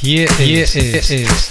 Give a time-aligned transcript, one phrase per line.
[0.00, 1.50] Hier, Hier ist, ist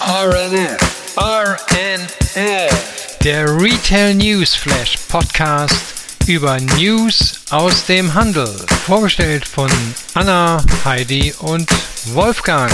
[0.00, 0.78] RNF.
[1.16, 3.18] RNF.
[3.24, 5.82] Der Retail News Flash Podcast
[6.28, 8.46] über News aus dem Handel.
[8.86, 9.68] Vorgestellt von
[10.14, 11.68] Anna, Heidi und
[12.14, 12.70] Wolfgang.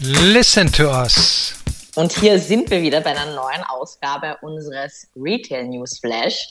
[0.00, 1.54] Listen to us.
[1.94, 6.50] Und hier sind wir wieder bei einer neuen Ausgabe unseres Retail News Flash.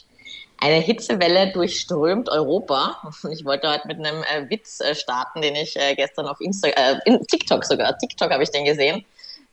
[0.58, 3.12] Eine Hitzewelle durchströmt Europa.
[3.30, 6.68] Ich wollte heute mit einem äh, Witz äh, starten, den ich äh, gestern auf Insta
[6.68, 9.04] äh, in TikTok sogar, TikTok habe ich den gesehen.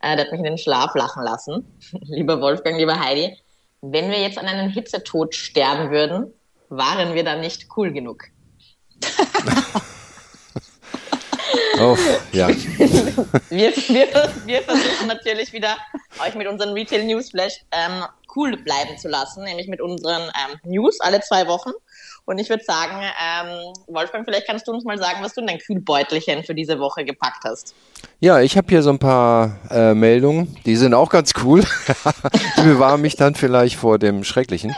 [0.01, 1.79] Äh, der hat mich in den Schlaf lachen lassen.
[2.01, 3.37] lieber Wolfgang, lieber Heidi,
[3.81, 6.33] wenn wir jetzt an einem Hitzetod sterben würden,
[6.69, 8.23] waren wir dann nicht cool genug?
[11.79, 11.97] Oh,
[12.31, 12.47] ja.
[13.49, 14.07] wir, wir,
[14.45, 15.75] wir versuchen natürlich wieder,
[16.23, 18.03] euch mit unseren Retail News Flash ähm,
[18.35, 21.71] cool bleiben zu lassen, nämlich mit unseren ähm, News alle zwei Wochen.
[22.25, 25.47] Und ich würde sagen, ähm, Wolfgang, vielleicht kannst du uns mal sagen, was du in
[25.47, 27.75] dein Kühlbeutelchen für diese Woche gepackt hast.
[28.21, 31.61] Ja, ich habe hier so ein paar äh, Meldungen, die sind auch ganz cool.
[32.57, 34.73] die bewahren mich dann vielleicht vor dem Schrecklichen.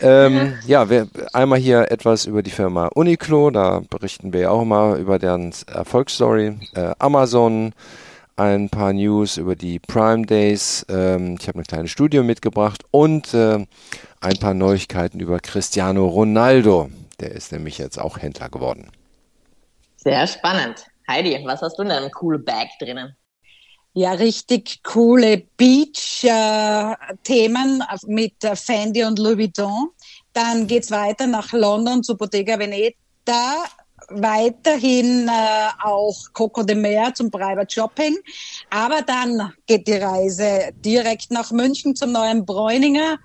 [0.00, 4.62] Ähm, ja, wir, einmal hier etwas über die Firma Uniqlo, da berichten wir ja auch
[4.62, 6.58] immer über deren Erfolgsstory.
[6.74, 7.74] Äh, Amazon,
[8.36, 10.84] ein paar News über die Prime Days.
[10.88, 13.66] Ähm, ich habe eine kleine Studie mitgebracht und äh,
[14.20, 16.90] ein paar Neuigkeiten über Cristiano Ronaldo.
[17.20, 18.90] Der ist nämlich jetzt auch Händler geworden.
[19.96, 20.86] Sehr spannend.
[21.08, 23.14] Heidi, was hast du in deinem cool Bag drinnen?
[23.92, 29.90] Ja, richtig coole Beach-Themen äh, mit äh, Fendi und Louis Vuitton.
[30.32, 33.66] Dann geht's weiter nach London zu Bottega Veneta
[34.08, 38.16] weiterhin äh, auch Coco de Mer zum Private Shopping.
[38.70, 43.18] Aber dann geht die Reise direkt nach München zum neuen Bräuninger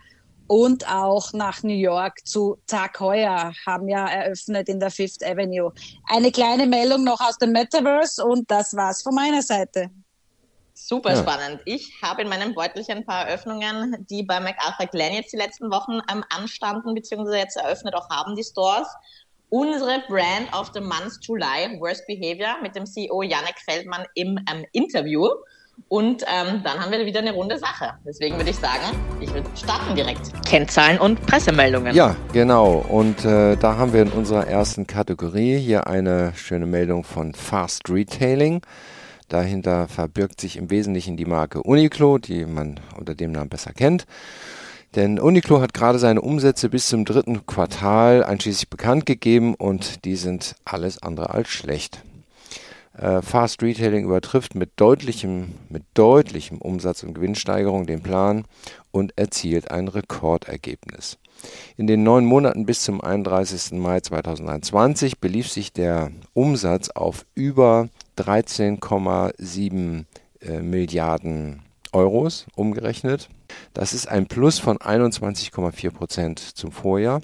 [0.50, 5.72] und auch nach New York zu Tag Heuer, haben ja eröffnet in der Fifth Avenue.
[6.08, 9.92] Eine kleine Meldung noch aus dem Metaverse und das war's von meiner Seite.
[10.74, 11.22] Super ja.
[11.22, 11.62] spannend.
[11.66, 15.70] Ich habe in meinem Beutelchen ein paar Eröffnungen, die bei MacArthur Glen jetzt die letzten
[15.70, 18.88] Wochen ähm, anstanden, beziehungsweise jetzt eröffnet auch haben, die Stores
[19.50, 24.66] unsere Brand of the Month July, Worst Behavior, mit dem CEO Janek Feldmann im ähm,
[24.72, 25.28] Interview.
[25.88, 27.94] Und ähm, dann haben wir wieder eine runde Sache.
[28.06, 28.84] Deswegen würde ich sagen,
[29.22, 30.46] ich würde starten direkt.
[30.46, 31.96] Kennzahlen und Pressemeldungen.
[31.96, 32.86] Ja, genau.
[32.90, 37.90] Und äh, da haben wir in unserer ersten Kategorie hier eine schöne Meldung von Fast
[37.90, 38.62] Retailing.
[39.30, 44.06] Dahinter verbirgt sich im Wesentlichen die Marke Uniqlo, die man unter dem Namen besser kennt.
[44.96, 50.16] Denn Uniqlo hat gerade seine Umsätze bis zum dritten Quartal einschließlich bekannt gegeben und die
[50.16, 52.04] sind alles andere als schlecht.
[52.98, 58.46] Äh, Fast Retailing übertrifft mit deutlichem, mit deutlichem Umsatz- und Gewinnsteigerung den Plan
[58.92, 61.18] und erzielt ein Rekordergebnis.
[61.78, 63.80] In den neun Monaten bis zum 31.
[63.80, 70.06] Mai 2021 belief sich der Umsatz auf über 13,7
[70.42, 71.62] äh, Milliarden
[71.94, 73.30] Euros umgerechnet.
[73.74, 77.22] Das ist ein Plus von 21,4 Prozent zum Vorjahr.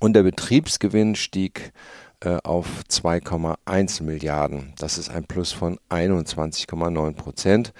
[0.00, 1.72] Und der Betriebsgewinn stieg
[2.20, 4.72] äh, auf 2,1 Milliarden.
[4.78, 7.72] Das ist ein Plus von 21,9 Prozent.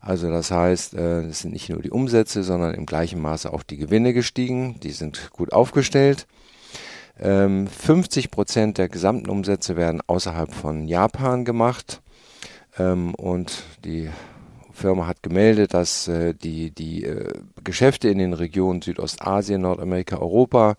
[0.00, 3.62] Also das heißt, äh, es sind nicht nur die Umsätze, sondern im gleichen Maße auch
[3.62, 4.80] die Gewinne gestiegen.
[4.80, 6.26] Die sind gut aufgestellt.
[7.16, 12.00] 50 ähm, Prozent der gesamten Umsätze werden außerhalb von Japan gemacht.
[12.78, 14.08] Ähm, und die
[14.80, 20.76] Firma hat gemeldet, dass äh, die, die äh, Geschäfte in den Regionen Südostasien, Nordamerika, Europa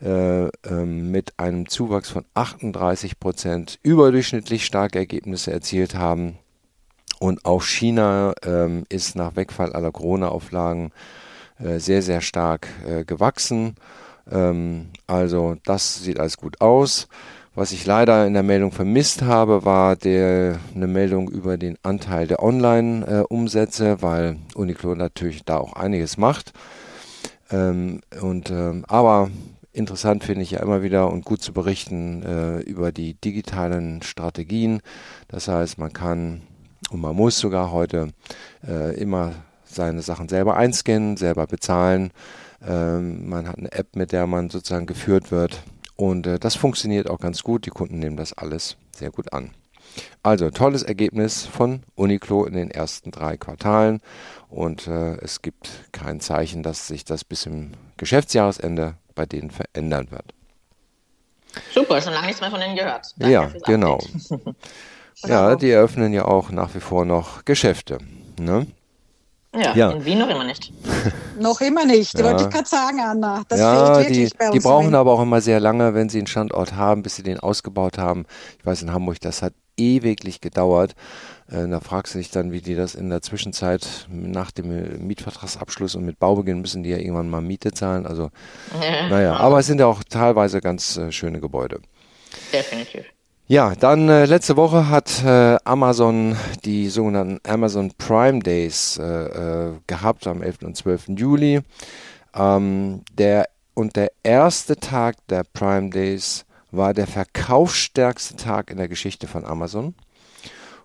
[0.00, 6.38] äh, ähm, mit einem Zuwachs von 38 Prozent überdurchschnittlich starke Ergebnisse erzielt haben.
[7.20, 10.92] Und auch China ähm, ist nach Wegfall aller Corona-Auflagen
[11.58, 13.74] äh, sehr, sehr stark äh, gewachsen.
[14.30, 17.08] Ähm, also das sieht alles gut aus.
[17.58, 22.28] Was ich leider in der Meldung vermisst habe, war der, eine Meldung über den Anteil
[22.28, 26.52] der Online-Umsätze, weil Uniqlo natürlich da auch einiges macht.
[27.50, 29.32] Ähm, und, ähm, aber
[29.72, 34.80] interessant finde ich ja immer wieder und gut zu berichten äh, über die digitalen Strategien.
[35.26, 36.42] Das heißt, man kann
[36.90, 38.10] und man muss sogar heute
[38.64, 39.32] äh, immer
[39.64, 42.12] seine Sachen selber einscannen, selber bezahlen.
[42.64, 45.64] Ähm, man hat eine App, mit der man sozusagen geführt wird.
[45.98, 47.66] Und äh, das funktioniert auch ganz gut.
[47.66, 49.50] Die Kunden nehmen das alles sehr gut an.
[50.22, 54.00] Also tolles Ergebnis von Uniqlo in den ersten drei Quartalen
[54.48, 60.12] und äh, es gibt kein Zeichen, dass sich das bis zum Geschäftsjahresende bei denen verändern
[60.12, 60.34] wird.
[61.74, 63.14] Super, schon lange nichts mehr von denen gehört.
[63.16, 63.98] Danke ja, genau.
[65.24, 67.98] ja, die eröffnen ja auch nach wie vor noch Geschäfte.
[68.38, 68.68] Ne?
[69.54, 70.72] Ja, ja, in Wien noch immer nicht.
[71.38, 72.24] noch immer nicht, ja.
[72.24, 73.42] wollte ich gerade sagen, Anna.
[73.48, 77.02] Das ja, die, die brauchen aber auch immer sehr lange, wenn sie einen Standort haben,
[77.02, 78.26] bis sie den ausgebaut haben.
[78.58, 80.94] Ich weiß, in Hamburg, das hat ewiglich gedauert.
[81.50, 85.94] Äh, da fragst du dich dann, wie die das in der Zwischenzeit nach dem Mietvertragsabschluss
[85.94, 88.06] und mit Baubeginn müssen die ja irgendwann mal Miete zahlen.
[88.06, 88.30] Also,
[88.80, 89.08] ja.
[89.08, 91.80] naja, aber es sind ja auch teilweise ganz äh, schöne Gebäude.
[92.52, 93.06] Definitiv.
[93.50, 96.36] Ja, dann äh, letzte Woche hat äh, Amazon
[96.66, 100.64] die sogenannten Amazon Prime Days äh, äh gehabt am 11.
[100.64, 101.08] und 12.
[101.16, 101.60] Juli.
[102.34, 108.88] Ähm, der, und der erste Tag der Prime Days war der verkaufsstärkste Tag in der
[108.88, 109.94] Geschichte von Amazon.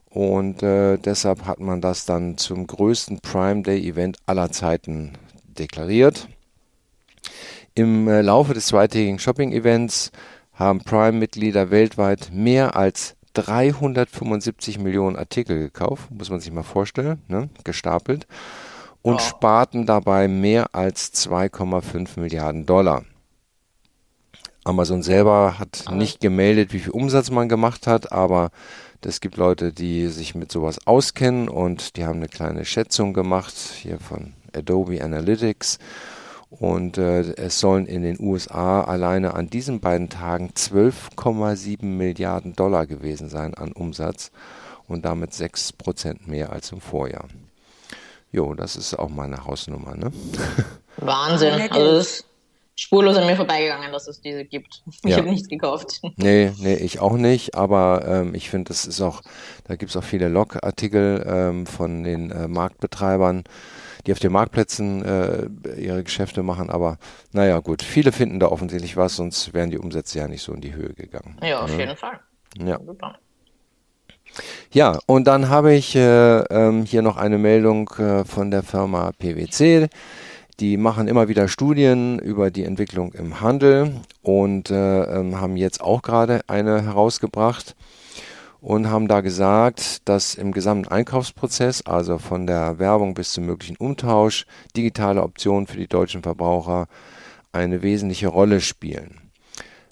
[0.09, 6.29] Und äh, deshalb hat man das dann zum größten Prime Day Event aller Zeiten deklariert.
[7.75, 10.13] Im äh, Laufe des zweitägigen Shopping-Events
[10.53, 17.49] haben Prime-Mitglieder weltweit mehr als 375 Millionen Artikel gekauft, muss man sich mal vorstellen, ne?
[17.63, 18.27] gestapelt,
[19.01, 19.27] und ja.
[19.27, 23.03] sparten dabei mehr als 2,5 Milliarden Dollar.
[24.63, 28.49] Amazon selber hat nicht gemeldet, wie viel Umsatz man gemacht hat, aber
[29.01, 33.53] es gibt Leute, die sich mit sowas auskennen und die haben eine kleine Schätzung gemacht,
[33.53, 35.79] hier von Adobe Analytics.
[36.59, 42.85] Und äh, es sollen in den USA alleine an diesen beiden Tagen 12,7 Milliarden Dollar
[42.85, 44.31] gewesen sein an Umsatz
[44.87, 47.27] und damit 6 Prozent mehr als im Vorjahr.
[48.31, 50.11] Jo, das ist auch meine Hausnummer, ne?
[50.97, 51.53] Wahnsinn.
[51.53, 52.25] Also das ist
[52.75, 54.83] spurlos an mir vorbeigegangen, dass es diese gibt.
[55.03, 55.17] Ich ja.
[55.17, 56.01] habe nichts gekauft.
[56.17, 59.21] Nee, nee, ich auch nicht, aber ähm, ich finde, das ist auch,
[59.65, 63.43] da gibt es auch viele Logartikel ähm, von den äh, Marktbetreibern,
[64.05, 65.47] die auf den Marktplätzen äh,
[65.79, 66.69] ihre Geschäfte machen.
[66.69, 66.97] Aber
[67.31, 70.61] naja, gut, viele finden da offensichtlich was, sonst wären die Umsätze ja nicht so in
[70.61, 71.37] die Höhe gegangen.
[71.41, 71.79] Ja, auf ne?
[71.79, 72.19] jeden Fall.
[72.57, 72.79] Ja.
[72.85, 73.17] Super.
[74.71, 79.11] Ja, und dann habe ich äh, ähm, hier noch eine Meldung äh, von der Firma
[79.17, 79.87] PwC.
[80.59, 85.81] Die machen immer wieder Studien über die Entwicklung im Handel und äh, ähm, haben jetzt
[85.81, 87.75] auch gerade eine herausgebracht
[88.63, 93.75] und haben da gesagt, dass im gesamten Einkaufsprozess, also von der Werbung bis zum möglichen
[93.75, 94.45] Umtausch,
[94.77, 96.87] digitale Optionen für die deutschen Verbraucher
[97.51, 99.19] eine wesentliche Rolle spielen.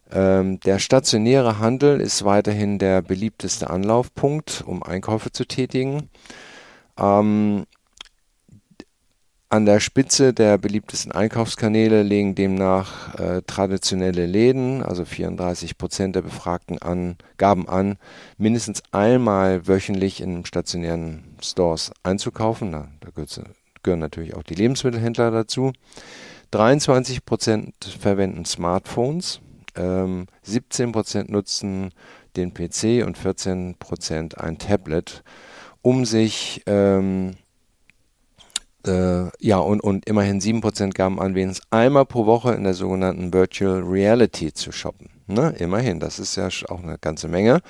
[0.09, 6.09] Ähm, der stationäre Handel ist weiterhin der beliebteste Anlaufpunkt, um Einkäufe zu tätigen.
[6.97, 7.65] Ähm,
[9.51, 16.21] an der Spitze der beliebtesten Einkaufskanäle legen demnach äh, traditionelle Läden, also 34 Prozent der
[16.21, 17.97] Befragten an, gaben an,
[18.37, 22.71] mindestens einmal wöchentlich in stationären Stores einzukaufen.
[22.71, 23.09] Da, da
[23.83, 25.73] gehören natürlich auch die Lebensmittelhändler dazu.
[26.51, 29.41] 23 Prozent verwenden Smartphones,
[29.75, 31.91] ähm, 17 Prozent nutzen
[32.37, 35.23] den PC und 14 Prozent ein Tablet,
[35.81, 37.33] um sich ähm,
[38.87, 43.33] äh, ja, und, und immerhin 7% gaben an, wenigstens einmal pro Woche in der sogenannten
[43.33, 45.09] Virtual Reality zu shoppen.
[45.27, 45.55] Ne?
[45.59, 47.61] Immerhin, das ist ja auch eine ganze Menge.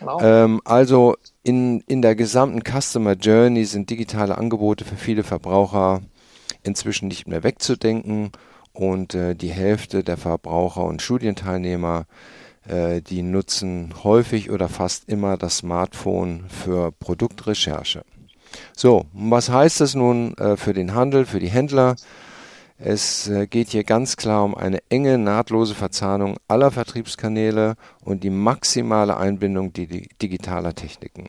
[0.00, 0.20] Wow.
[0.22, 6.02] Ähm, also in, in der gesamten Customer Journey sind digitale Angebote für viele Verbraucher
[6.62, 8.32] inzwischen nicht mehr wegzudenken
[8.72, 12.06] und äh, die Hälfte der Verbraucher und Studienteilnehmer,
[12.66, 18.04] äh, die nutzen häufig oder fast immer das Smartphone für Produktrecherche.
[18.74, 21.96] So, was heißt das nun äh, für den Handel, für die Händler?
[22.78, 28.30] Es äh, geht hier ganz klar um eine enge, nahtlose Verzahnung aller Vertriebskanäle und die
[28.30, 31.28] maximale Einbindung digitaler Techniken.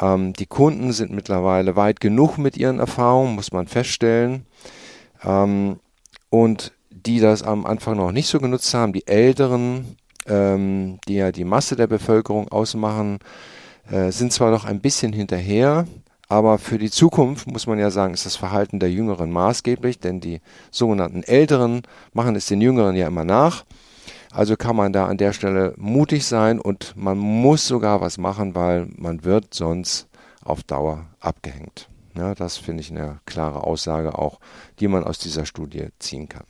[0.00, 4.46] Ähm, die Kunden sind mittlerweile weit genug mit ihren Erfahrungen, muss man feststellen.
[5.24, 5.80] Ähm,
[6.30, 11.32] und die das am Anfang noch nicht so genutzt haben, die Älteren, ähm, die ja
[11.32, 13.18] die Masse der Bevölkerung ausmachen,
[13.90, 15.86] äh, sind zwar noch ein bisschen hinterher,
[16.28, 20.20] aber für die Zukunft muss man ja sagen, ist das Verhalten der Jüngeren maßgeblich, denn
[20.20, 20.40] die
[20.70, 23.64] sogenannten Älteren machen es den Jüngeren ja immer nach.
[24.30, 28.54] Also kann man da an der Stelle mutig sein und man muss sogar was machen,
[28.54, 30.08] weil man wird sonst
[30.42, 31.88] auf Dauer abgehängt.
[32.16, 34.40] Ja, das finde ich eine klare Aussage auch,
[34.80, 36.46] die man aus dieser Studie ziehen kann.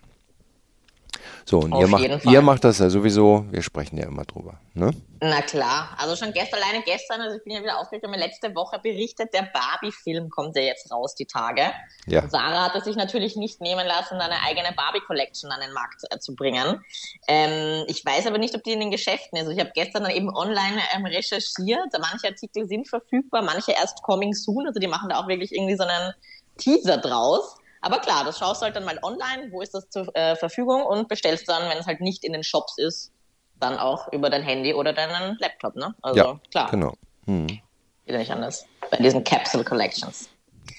[1.47, 4.59] So, und ihr macht, ihr macht das ja sowieso, wir sprechen ja immer drüber.
[4.73, 4.93] Ne?
[5.21, 8.55] Na klar, also schon gestern, alleine gestern, also ich bin ja wieder aufgeregt, haben letzte
[8.55, 11.73] Woche berichtet, der Barbie-Film kommt ja jetzt raus, die Tage.
[12.07, 12.23] Ja.
[12.23, 16.03] Und Sarah hat es sich natürlich nicht nehmen lassen, eine eigene Barbie-Collection an den Markt
[16.11, 16.83] äh, zu bringen.
[17.29, 19.45] Ähm, ich weiß aber nicht, ob die in den Geschäften ist.
[19.45, 24.03] Also ich habe gestern dann eben online ähm, recherchiert, manche Artikel sind verfügbar, manche erst
[24.03, 26.15] coming soon, also die machen da auch wirklich irgendwie so einen
[26.57, 27.57] Teaser draus.
[27.85, 30.83] Aber klar, das schaust du halt dann mal online, wo ist das zur äh, Verfügung
[30.87, 33.13] und bestellst dann, wenn es halt nicht in den Shops ist,
[33.61, 35.95] dann auch über dein Handy oder deinen Laptop, ne?
[36.01, 36.71] Also ja, klar.
[36.71, 36.95] Genau.
[37.27, 37.47] Hm.
[37.47, 37.63] Geht
[38.07, 38.65] ja nicht anders.
[38.91, 40.31] Bei diesen Capsule Collections.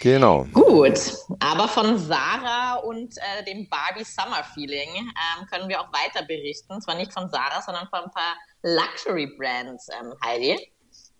[0.01, 0.45] Genau.
[0.51, 0.99] Gut,
[1.39, 6.81] aber von Sarah und äh, dem Barbie Summer Feeling ähm, können wir auch weiter berichten.
[6.81, 10.71] Zwar nicht von Sarah, sondern von ein paar Luxury Brands, ähm, Heidi.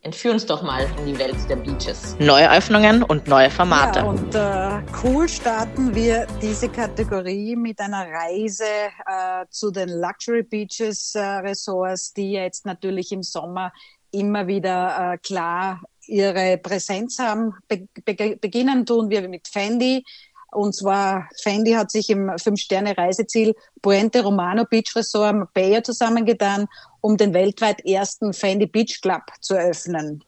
[0.06, 2.16] Entführ uns doch mal in die Welt der Beaches.
[2.20, 4.02] Neue Öffnungen und neue Formate.
[4.02, 8.66] Ja, und äh, cool starten wir diese Kategorie mit einer Reise
[9.08, 13.74] äh, zu den Luxury Beaches äh, Resorts, die jetzt natürlich im Sommer
[14.12, 17.56] immer wieder äh, klar ihre Präsenz haben.
[17.68, 20.04] Be be beginnen tun wir mit Fendi.
[20.56, 26.68] Und zwar, Fendi hat sich im Fünf-Sterne-Reiseziel Puente Romano Beach Resort Marbella zusammengetan,
[27.02, 30.24] um den weltweit ersten Fendi Beach Club zu eröffnen.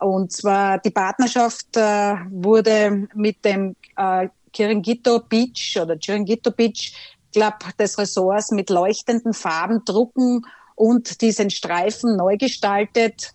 [0.00, 6.92] Und zwar die Partnerschaft äh, wurde mit dem äh, Chiringuito Beach oder Chiringuito Beach
[7.32, 13.34] Club des Ressorts mit leuchtenden Farben, Drucken und diesen Streifen neu gestaltet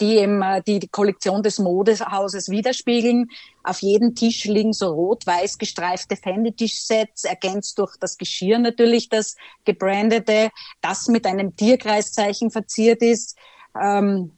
[0.00, 3.26] die eben äh, die, die Kollektion des Modehauses widerspiegeln.
[3.62, 10.50] Auf jedem Tisch liegen so rot-weiß gestreifte Fendi-Tischsets, ergänzt durch das Geschirr natürlich, das gebrandete,
[10.80, 13.36] das mit einem Tierkreiszeichen verziert ist.
[13.80, 14.32] Ähm,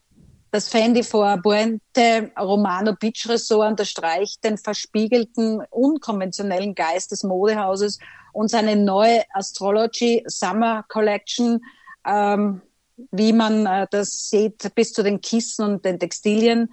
[0.52, 8.00] das Fendi vor Puente Romano Beach Resort unterstreicht den verspiegelten, unkonventionellen Geist des Modehauses
[8.32, 11.60] und seine neue Astrology Summer Collection
[12.04, 12.62] ähm,
[13.10, 16.70] wie man äh, das sieht, bis zu den Kissen und den Textilien.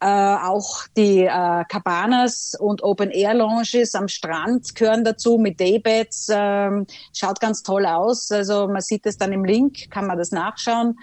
[0.00, 6.28] Äh, auch die äh, Cabanas und Open-Air-Lounges am Strand gehören dazu mit Daybeds.
[6.32, 8.32] Ähm, schaut ganz toll aus.
[8.32, 10.98] Also man sieht es dann im Link, kann man das nachschauen.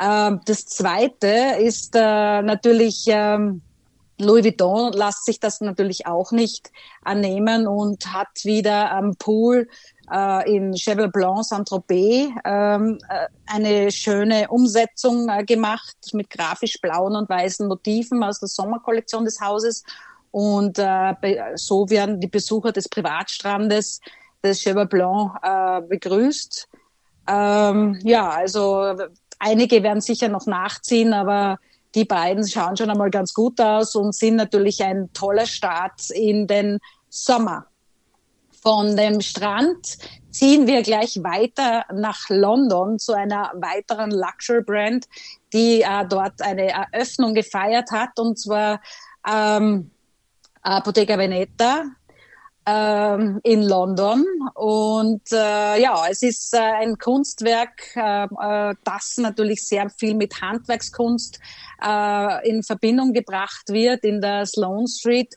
[0.00, 3.04] Ähm, das Zweite ist äh, natürlich...
[3.08, 3.62] Ähm,
[4.18, 6.72] Louis Vuitton lässt sich das natürlich auch nicht
[7.02, 9.68] annehmen und hat wieder am Pool
[10.46, 17.28] in Cheval Blanc Saint-Tropez ähm, äh, eine schöne Umsetzung äh, gemacht mit grafisch blauen und
[17.28, 19.82] weißen Motiven aus der Sommerkollektion des Hauses.
[20.30, 21.14] Und äh,
[21.56, 24.00] so werden die Besucher des Privatstrandes
[24.44, 26.68] des Cheval Blanc äh, begrüßt.
[27.28, 28.94] Ähm, ja, also
[29.38, 31.58] einige werden sicher noch nachziehen, aber
[31.94, 36.46] die beiden schauen schon einmal ganz gut aus und sind natürlich ein toller Start in
[36.46, 37.66] den Sommer.
[38.66, 39.96] Von dem Strand
[40.28, 45.06] ziehen wir gleich weiter nach London zu einer weiteren Luxury-Brand,
[45.52, 48.80] die äh, dort eine Eröffnung gefeiert hat, und zwar
[49.24, 49.92] ähm,
[50.84, 51.84] Bottega Veneta
[52.66, 54.24] ähm, in London.
[54.54, 60.42] Und äh, ja, es ist äh, ein Kunstwerk, äh, äh das natürlich sehr viel mit
[60.42, 61.38] Handwerkskunst
[61.84, 65.36] äh, in Verbindung gebracht wird in der Sloane Street.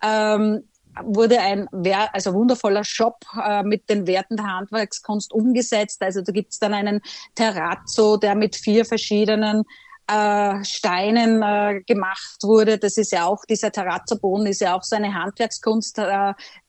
[0.00, 0.62] Ähm,
[1.04, 1.68] wurde ein
[2.12, 6.02] also wundervoller Shop äh, mit den Werten der Handwerkskunst umgesetzt.
[6.02, 7.00] Also da gibt's dann einen
[7.34, 9.64] Terrazzo, der mit vier verschiedenen
[10.10, 12.78] äh, Steinen äh, gemacht wurde.
[12.78, 16.00] Das ist ja auch, dieser Terrazzo-Boden ist ja auch so eine Handwerkskunst,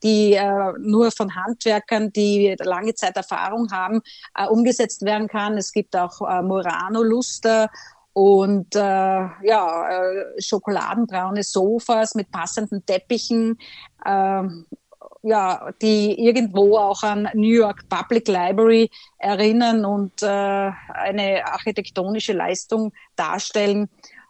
[0.02, 0.38] die
[0.78, 4.02] nur von Handwerkern, die lange Zeit Erfahrung haben,
[4.50, 5.56] umgesetzt werden kann.
[5.56, 7.70] Es gibt auch Murano-Luster
[8.20, 13.58] und äh, ja, äh, schokoladenbraune Sofas mit passenden Teppichen,
[14.04, 14.42] äh,
[15.22, 22.92] ja, die irgendwo auch an New York Public Library erinnern und äh, eine architektonische Leistung
[23.16, 23.88] darstellen.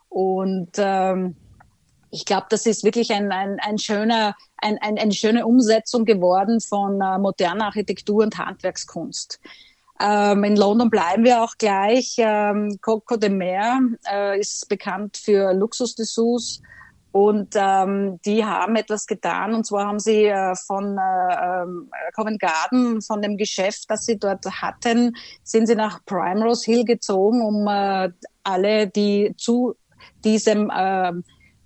[0.08, 1.34] Und ähm,
[2.12, 6.60] ich glaube, das ist wirklich ein, ein, ein schöner, ein, ein, eine schöne Umsetzung geworden
[6.60, 9.40] von äh, moderner Architektur und Handwerkskunst.
[10.02, 12.14] Ähm, in London bleiben wir auch gleich.
[12.18, 13.80] Ähm, Coco de Mer
[14.10, 16.62] äh, ist bekannt für Luxusdessous
[17.12, 19.52] und ähm, die haben etwas getan.
[19.54, 24.18] Und zwar haben sie äh, von äh, ähm, Covent Garden, von dem Geschäft, das sie
[24.18, 28.10] dort hatten, sind sie nach Primrose Hill gezogen, um äh,
[28.44, 29.74] alle, die zu
[30.24, 31.12] diesem äh,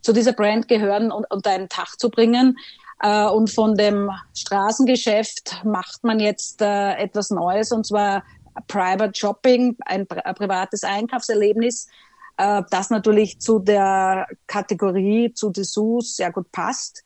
[0.00, 2.56] zu dieser Brand gehören, unter einen Tag zu bringen.
[3.00, 8.22] Äh, und von dem Straßengeschäft macht man jetzt äh, etwas Neues, und zwar
[8.68, 11.88] Private Shopping, ein, ein privates Einkaufserlebnis,
[12.36, 17.02] äh, das natürlich zu der Kategorie, zu Dessous sehr gut passt.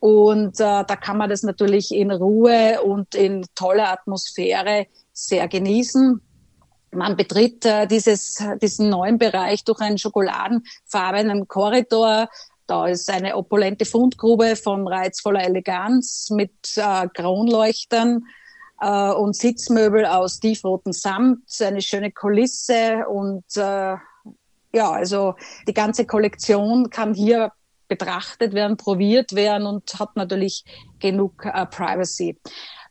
[0.00, 6.20] Und äh, da kann man das natürlich in Ruhe und in toller Atmosphäre sehr genießen.
[6.92, 12.28] Man betritt äh, dieses, diesen neuen Bereich durch einen schokoladenfarbenen Korridor,
[12.70, 18.24] da ist eine opulente Fundgrube von reizvoller Eleganz mit äh, Kronleuchtern
[18.80, 23.96] äh, und Sitzmöbel aus tiefrotem Samt, eine schöne Kulisse und äh,
[24.72, 25.34] ja, also
[25.66, 27.50] die ganze Kollektion kann hier
[27.88, 30.64] betrachtet werden, probiert werden und hat natürlich
[31.00, 32.38] genug äh, Privacy.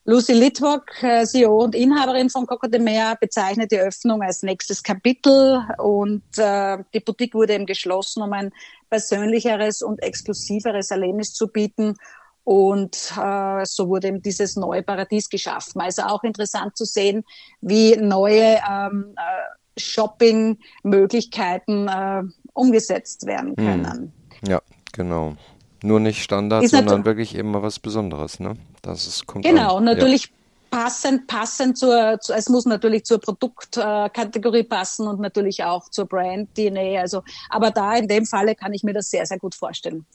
[0.09, 4.81] Lucy Litwock, äh, CEO und Inhaberin von Coco de Mer, bezeichnet die Öffnung als nächstes
[4.81, 8.51] Kapitel und äh, die Boutique wurde eben geschlossen, um ein
[8.89, 11.93] persönlicheres und exklusiveres Erlebnis zu bieten.
[12.43, 15.79] Und äh, so wurde eben dieses neue Paradies geschaffen.
[15.79, 17.23] Also auch interessant zu sehen,
[17.61, 22.23] wie neue ähm, äh, Shopping-Möglichkeiten äh,
[22.53, 23.55] umgesetzt werden hm.
[23.55, 24.11] können.
[24.47, 24.59] Ja,
[24.91, 25.35] genau.
[25.83, 28.55] Nur nicht Standard, ist sondern wirklich eben mal was Besonderes, ne?
[28.81, 29.85] Das ist, kommt Genau, an.
[29.85, 30.79] natürlich ja.
[30.79, 36.05] passend, passend zur, zu, es muss natürlich zur Produktkategorie äh, passen und natürlich auch zur
[36.05, 36.99] Brand-DNA.
[36.99, 40.05] Also, aber da in dem Falle kann ich mir das sehr, sehr gut vorstellen.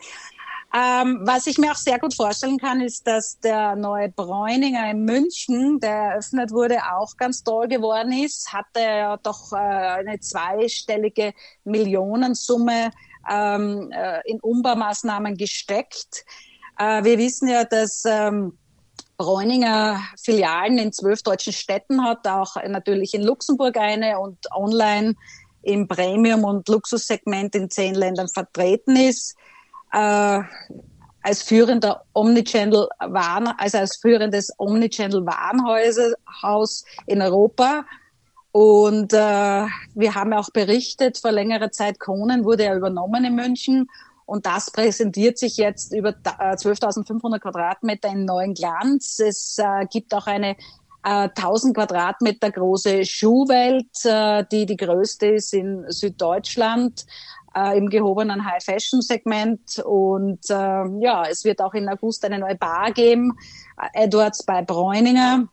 [0.77, 5.05] Ähm, was ich mir auch sehr gut vorstellen kann, ist, dass der neue Bräuninger in
[5.05, 8.53] München, der eröffnet wurde, auch ganz toll geworden ist.
[8.53, 12.91] Hatte ja doch äh, eine zweistellige Millionensumme
[13.31, 16.25] ähm, äh, in Umbaumaßnahmen gesteckt.
[16.79, 18.59] Äh, wir wissen ja, dass ähm,
[19.17, 25.15] Bräuninger Filialen in zwölf deutschen Städten hat, auch natürlich in Luxemburg eine und online
[25.63, 29.37] im Premium- und Luxussegment in zehn Ländern vertreten ist
[29.93, 30.41] äh,
[31.23, 37.87] als führender Omnichannel Waren, also als führendes Omnichannel Warenhaus in Europa.
[38.55, 43.91] Und äh, wir haben auch berichtet, vor längerer Zeit Kronen wurde ja übernommen in München.
[44.27, 49.19] Und das präsentiert sich jetzt über 12.500 äh, Quadratmeter in neuen Glanz.
[49.19, 50.51] Es äh, gibt auch eine
[51.03, 57.07] äh, 1000 Quadratmeter große Schuhwelt, äh, die die größte ist in Süddeutschland
[57.57, 59.81] äh, im gehobenen High-Fashion-Segment.
[59.85, 60.55] Und äh,
[61.01, 63.33] ja, es wird auch in August eine neue Bar geben,
[63.83, 65.49] äh, Edwards bei Bräuninger.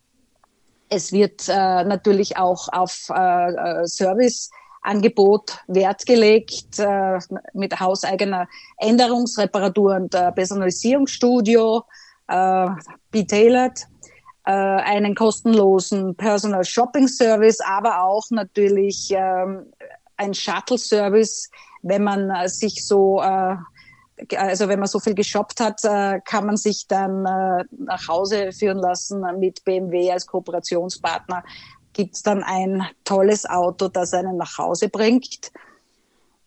[0.94, 4.50] Es wird äh, natürlich auch auf äh, äh Service
[4.82, 7.20] Angebot Wert gelegt äh,
[7.54, 11.84] mit hauseigener Änderungsreparatur und äh, Personalisierungsstudio,
[12.28, 12.68] äh,
[13.12, 13.88] B-Tailored,
[14.46, 19.46] äh, einen kostenlosen Personal Shopping Service, aber auch natürlich äh,
[20.18, 21.50] ein Shuttle Service
[21.82, 23.56] wenn man äh, sich so äh,
[24.38, 28.78] also wenn man so viel geshoppt hat, äh, kann man sich dann nach Hause führen
[28.78, 31.44] lassen mit BMW als Kooperationspartner.
[31.94, 35.52] Gibt es dann ein tolles Auto, das einen nach Hause bringt.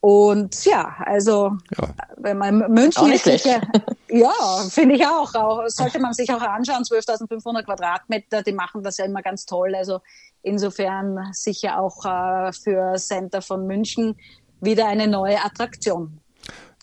[0.04, 1.88] Und ja, also ja.
[2.18, 3.62] wenn man München ist sicher,
[4.10, 4.34] ja,
[4.68, 5.62] finde ich auch, auch.
[5.68, 9.74] Sollte man sich auch anschauen, 12.500 Quadratmeter, die machen das ja immer ganz toll.
[9.74, 10.00] Also
[10.42, 14.18] insofern sicher auch äh, für Center von München
[14.60, 16.20] wieder eine neue Attraktion.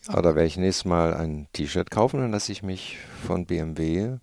[0.07, 4.17] Ja, da werde ich nächstes Mal ein T-Shirt kaufen, dann lasse ich mich von BMW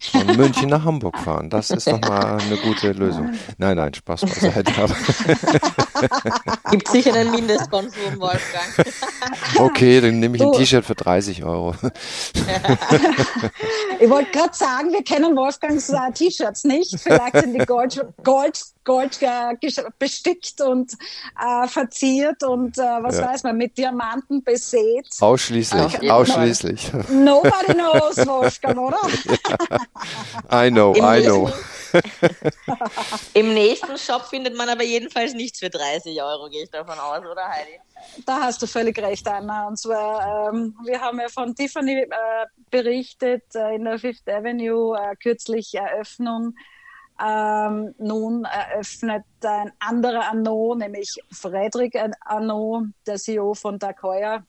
[0.00, 1.50] von München nach Hamburg fahren.
[1.50, 3.32] Das ist doch mal eine gute Lösung.
[3.58, 4.72] Nein, nein, Spaß beiseite.
[6.70, 8.86] Gibt sicher einen Mindestkonsum, Wolfgang.
[9.58, 11.74] okay, dann nehme ich ein T-Shirt für 30 Euro.
[14.00, 16.98] ich wollte gerade sagen, wir kennen Wolfgangs äh, T-Shirts nicht.
[16.98, 19.54] Vielleicht sind die Gold, Gold, Gold äh,
[19.98, 20.92] bestickt und
[21.40, 23.28] äh, verziert und äh, was ja.
[23.28, 25.06] weiß man, mit Diamanten besät.
[25.20, 26.92] Ausschließlich, ausschließlich.
[27.10, 28.98] Nobody knows, Wolfgang, oder?
[30.50, 30.66] Ja.
[30.66, 31.50] I know, I know.
[33.34, 37.20] Im nächsten Shop findet man aber jedenfalls nichts für 30 Euro, gehe ich davon aus,
[37.20, 37.78] oder Heidi?
[38.26, 39.68] Da hast du völlig recht, Anna.
[39.68, 42.08] Und zwar, ähm, wir haben ja von Tiffany äh,
[42.70, 46.54] berichtet äh, in der Fifth Avenue, äh, kürzlich Eröffnung.
[47.24, 54.42] Ähm, nun eröffnet ein anderer Anno, nämlich Frederik Anno, der CEO von Dakoya,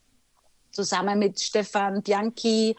[0.72, 2.76] zusammen mit Stefan Bianchi,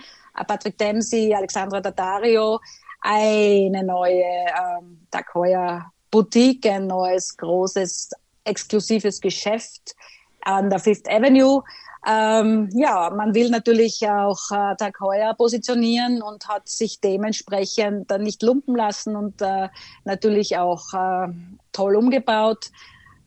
[0.46, 2.60] Patrick Dempsey, Alexandra Daddario,
[3.06, 8.10] eine neue ähm, Dakoya Boutique, ein neues großes
[8.44, 9.94] exklusives Geschäft
[10.42, 11.62] an der Fifth Avenue.
[12.08, 18.22] Ähm, ja, man will natürlich auch äh, Tag Heuer positionieren und hat sich dementsprechend dann
[18.22, 19.68] nicht lumpen lassen und äh,
[20.04, 21.28] natürlich auch äh,
[21.72, 22.70] toll umgebaut.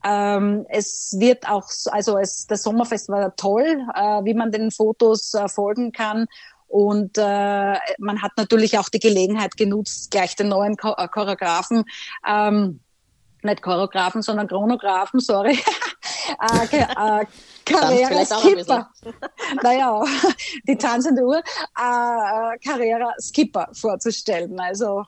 [0.04, 5.34] Ähm, es wird auch, also es, das Sommerfest war toll, äh, wie man den Fotos
[5.34, 6.28] äh, folgen kann.
[6.70, 11.84] Und äh, man hat natürlich auch die Gelegenheit genutzt, gleich den neuen äh, Choreografen,
[12.28, 12.80] ähm,
[13.42, 15.60] nicht Choreografen, sondern Chronographen, sorry,
[16.72, 17.26] äh, äh,
[17.66, 18.90] Carrera Skipper.
[19.64, 20.04] naja,
[20.68, 24.60] die tanzende Uhr, äh, Carrera Skipper vorzustellen.
[24.60, 25.06] Also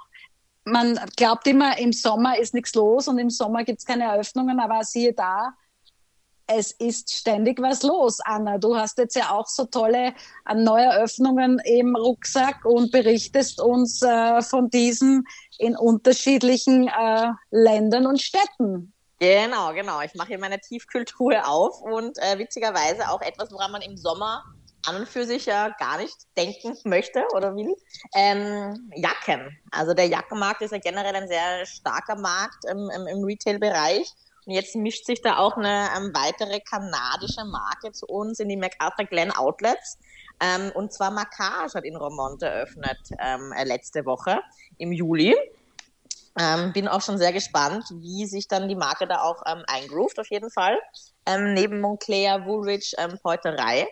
[0.65, 4.60] man glaubt immer, im Sommer ist nichts los und im Sommer gibt es keine Eröffnungen,
[4.60, 5.54] aber siehe da,
[6.53, 8.19] es ist ständig was los.
[8.21, 10.13] Anna, du hast jetzt ja auch so tolle
[10.47, 15.23] äh, Neueröffnungen im Rucksack und berichtest uns äh, von diesen
[15.57, 18.93] in unterschiedlichen äh, Ländern und Städten.
[19.19, 20.01] Genau, genau.
[20.01, 24.43] Ich mache hier meine Tiefkultur auf und äh, witzigerweise auch etwas, woran man im Sommer
[24.87, 27.75] an und für sich ja gar nicht denken möchte oder will.
[28.15, 29.55] Ähm, Jacken.
[29.69, 34.11] Also der Jackenmarkt ist ja generell ein sehr starker Markt im, im, im Retail-Bereich.
[34.45, 38.58] Und jetzt mischt sich da auch eine ähm, weitere kanadische Marke zu uns in die
[38.58, 39.97] MacArthur Glen Outlets.
[40.39, 44.41] Ähm, und zwar Macage hat in Romont eröffnet ähm, äh, letzte Woche
[44.77, 45.36] im Juli.
[46.39, 50.17] Ähm, bin auch schon sehr gespannt, wie sich dann die Marke da auch ähm, eingroovt,
[50.19, 50.80] auf jeden Fall.
[51.25, 53.88] Ähm, neben Moncler, Woolrich, ähm, Beuterei.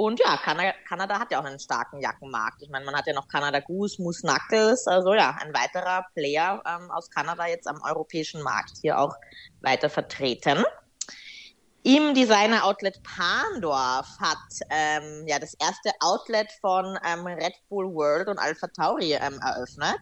[0.00, 2.62] Und ja, Kanada, Kanada, hat ja auch einen starken Jackenmarkt.
[2.62, 6.62] Ich meine, man hat ja noch Canada Goose, Moose Knuckles, also ja, ein weiterer Player
[6.66, 9.14] ähm, aus Kanada jetzt am europäischen Markt hier auch
[9.60, 10.64] weiter vertreten.
[11.82, 14.38] Im Designer Outlet Pandorf hat
[14.70, 19.98] ähm, ja das erste Outlet von ähm, Red Bull World und Alpha Tauri ähm, eröffnet.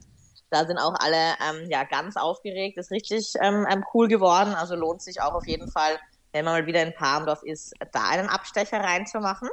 [0.51, 4.55] Da sind auch alle ähm, ja ganz aufgeregt, ist richtig ähm, ähm, cool geworden.
[4.55, 5.99] Also lohnt sich auch auf jeden Fall,
[6.31, 9.49] wenn man mal wieder in Palmdorf ist, da einen Abstecher reinzumachen.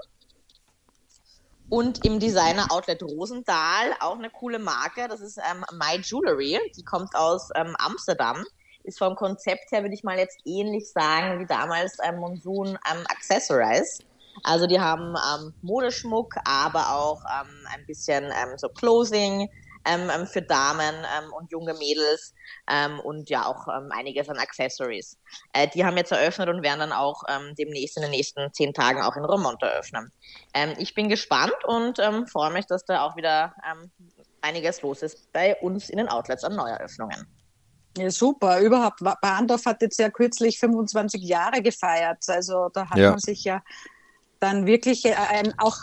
[1.70, 5.08] Und im Designer Outlet Rosendahl auch eine coole Marke.
[5.08, 6.60] Das ist ähm, My Jewelry.
[6.76, 8.44] Die kommt aus ähm, Amsterdam.
[8.84, 13.04] Ist vom Konzept her, würde ich mal jetzt ähnlich sagen, wie damals ähm, Monsoon ähm,
[13.10, 14.04] Accessorize.
[14.44, 19.50] Also die haben ähm, Modeschmuck, aber auch ähm, ein bisschen ähm, so Clothing,
[19.86, 22.34] ähm, ähm, für Damen ähm, und junge Mädels
[22.70, 25.18] ähm, und ja auch ähm, einiges an Accessories.
[25.54, 28.74] Äh, die haben jetzt eröffnet und werden dann auch ähm, demnächst in den nächsten zehn
[28.74, 30.10] Tagen auch in Remont eröffnen.
[30.54, 33.92] Ähm, ich bin gespannt und ähm, freue mich, dass da auch wieder ähm,
[34.42, 37.28] einiges los ist bei uns in den Outlets an Neueröffnungen.
[37.98, 38.60] Ja, super.
[38.60, 42.24] Überhaupt, Bahndorf hat jetzt ja kürzlich 25 Jahre gefeiert.
[42.28, 43.12] Also da hat Ja.
[43.12, 43.62] man sich ja
[44.40, 45.78] dann wirklich äh, ein, auch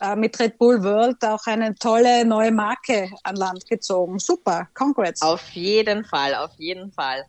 [0.00, 4.18] äh, mit Red Bull World auch eine tolle neue Marke an Land gezogen.
[4.18, 5.22] Super, congrats.
[5.22, 7.24] Auf jeden Fall, auf jeden Fall.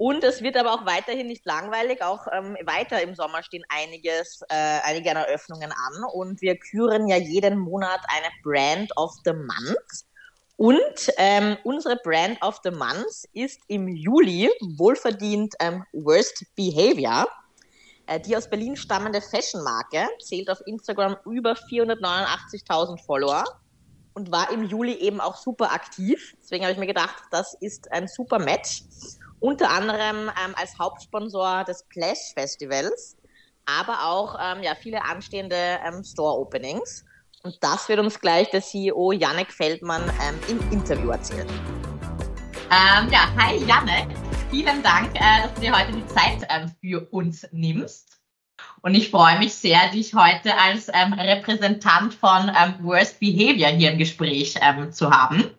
[0.00, 2.02] Und es wird aber auch weiterhin nicht langweilig.
[2.02, 6.04] Auch ähm, weiter im Sommer stehen einiges, äh, einige Eröffnungen an.
[6.14, 10.06] Und wir küren ja jeden Monat eine Brand of the Month.
[10.56, 17.26] Und ähm, unsere Brand of the Month ist im Juli wohlverdient ähm, Worst Behavior.
[18.10, 23.44] Äh, die aus Berlin stammende Fashion-Marke zählt auf Instagram über 489.000 Follower
[24.14, 26.34] und war im Juli eben auch super aktiv.
[26.42, 28.82] Deswegen habe ich mir gedacht, das ist ein super Match.
[29.38, 33.16] Unter anderem ähm, als Hauptsponsor des Plash Festivals,
[33.64, 37.04] aber auch ähm, ja, viele anstehende ähm, Store-Openings.
[37.44, 41.48] Und das wird uns gleich der CEO Yannick Feldmann ähm, im Interview erzählen.
[42.72, 44.29] Ähm, ja, hi Yannick.
[44.50, 48.20] Vielen Dank, äh, dass du dir heute die Zeit ähm, für uns nimmst.
[48.82, 53.92] Und ich freue mich sehr, dich heute als ähm, Repräsentant von ähm, Worst Behavior hier
[53.92, 54.58] im Gespräch
[54.90, 55.54] zu haben.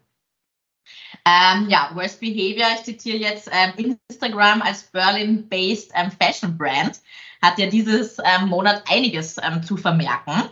[1.25, 6.99] Ähm, ja, Worst Behavior, ich zitiere jetzt ähm, Instagram als Berlin-based ähm, Fashion Brand,
[7.41, 10.49] hat ja dieses Monat einiges zu vermerken.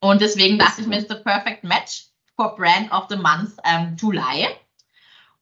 [0.00, 3.58] Und deswegen dachte ich mir, ist the perfect match for Brand of the Month
[3.96, 4.48] July.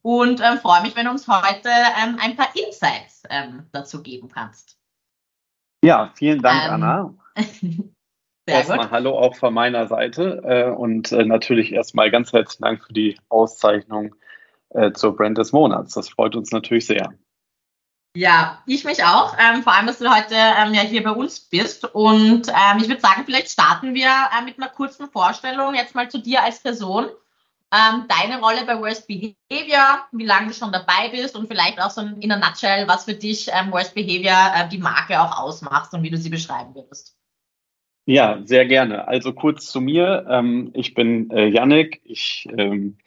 [0.07, 4.29] Und ähm, freue mich, wenn du uns heute ähm, ein paar Insights ähm, dazu geben
[4.29, 4.79] kannst.
[5.85, 7.15] Ja, vielen Dank, Ähm, Anna.
[8.47, 8.89] Erstmal.
[8.93, 13.19] Hallo auch von meiner Seite äh, und äh, natürlich erstmal ganz herzlichen Dank für die
[13.31, 14.15] Auszeichnung
[14.71, 15.95] äh, zur Brand des Monats.
[15.95, 17.13] Das freut uns natürlich sehr.
[18.17, 19.37] Ja, ich mich auch.
[19.41, 21.85] Ähm, vor allem, dass du heute ähm, ja hier bei uns bist.
[21.85, 26.09] Und ähm, ich würde sagen, vielleicht starten wir äh, mit einer kurzen Vorstellung jetzt mal
[26.09, 27.09] zu dir als Person.
[27.75, 31.91] Ähm, deine Rolle bei Worst Behavior, wie lange du schon dabei bist und vielleicht auch
[31.91, 35.93] so in a nutshell, was für dich ähm, Worst Behavior äh, die Marke auch ausmacht
[35.93, 37.17] und wie du sie beschreiben würdest.
[38.07, 39.09] Ja, sehr gerne.
[39.09, 40.27] Also kurz zu mir.
[40.29, 42.01] Ähm, ich bin äh, Yannick.
[42.05, 42.99] Ich ähm,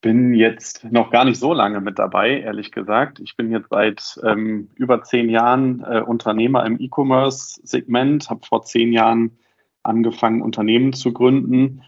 [0.00, 3.20] bin jetzt noch gar nicht so lange mit dabei, ehrlich gesagt.
[3.20, 8.92] Ich bin jetzt seit ähm, über zehn Jahren äh, Unternehmer im E-Commerce-Segment, habe vor zehn
[8.92, 9.38] Jahren
[9.82, 11.82] angefangen, Unternehmen zu gründen,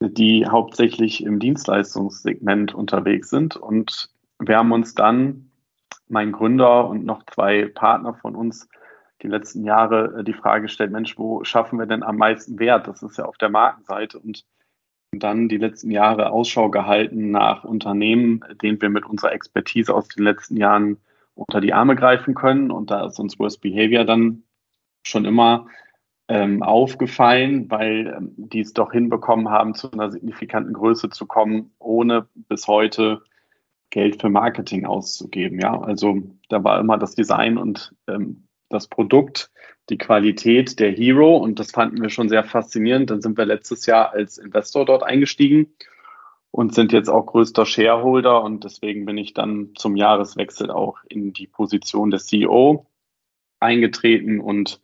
[0.00, 3.56] die hauptsächlich im Dienstleistungssegment unterwegs sind.
[3.56, 5.50] Und wir haben uns dann,
[6.08, 8.68] mein Gründer und noch zwei Partner von uns,
[9.22, 12.86] die letzten Jahre äh, die Frage gestellt, Mensch, wo schaffen wir denn am meisten Wert?
[12.86, 14.44] Das ist ja auf der Markenseite und
[15.12, 20.24] dann die letzten Jahre Ausschau gehalten nach Unternehmen, denen wir mit unserer Expertise aus den
[20.24, 20.98] letzten Jahren
[21.34, 22.70] unter die Arme greifen können.
[22.70, 24.42] Und da ist uns Worst Behavior dann
[25.04, 25.66] schon immer
[26.28, 31.72] ähm, aufgefallen, weil ähm, die es doch hinbekommen haben, zu einer signifikanten Größe zu kommen,
[31.78, 33.22] ohne bis heute
[33.90, 35.60] Geld für Marketing auszugeben.
[35.60, 39.50] Ja, also da war immer das Design und ähm, das Produkt,
[39.90, 43.10] die Qualität der Hero und das fanden wir schon sehr faszinierend.
[43.10, 45.74] Dann sind wir letztes Jahr als Investor dort eingestiegen
[46.50, 51.32] und sind jetzt auch größter Shareholder und deswegen bin ich dann zum Jahreswechsel auch in
[51.32, 52.86] die Position des CEO
[53.60, 54.80] eingetreten und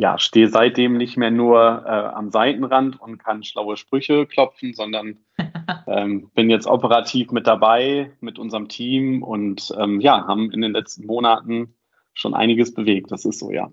[0.00, 5.18] ja, stehe seitdem nicht mehr nur äh, am Seitenrand und kann schlaue Sprüche klopfen, sondern
[5.86, 10.72] ähm, bin jetzt operativ mit dabei mit unserem Team und ähm, ja, haben in den
[10.72, 11.74] letzten Monaten
[12.14, 13.12] schon einiges bewegt.
[13.12, 13.70] Das ist so, ja.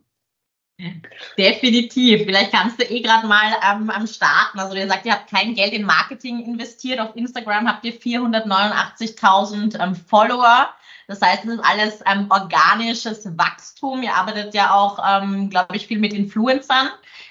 [1.38, 2.24] Definitiv.
[2.24, 4.60] Vielleicht kannst du eh gerade mal ähm, am Starten.
[4.60, 7.02] Also ihr sagt, ihr habt kein Geld in Marketing investiert.
[7.02, 10.70] Auf Instagram habt ihr 489.000 ähm, Follower.
[11.10, 14.04] Das heißt, es ist alles ähm, organisches Wachstum.
[14.04, 16.90] Ihr arbeitet ja auch, ähm, glaube ich, viel mit Influencern.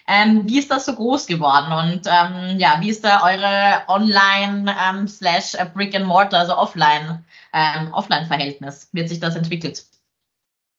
[0.09, 1.73] Ähm, wie ist das so groß geworden?
[1.73, 8.89] Und ähm, ja, wie ist da eure Online ähm, äh, also Offline, ähm, Offline-Verhältnis?
[8.93, 9.87] Wird sich das entwickelt?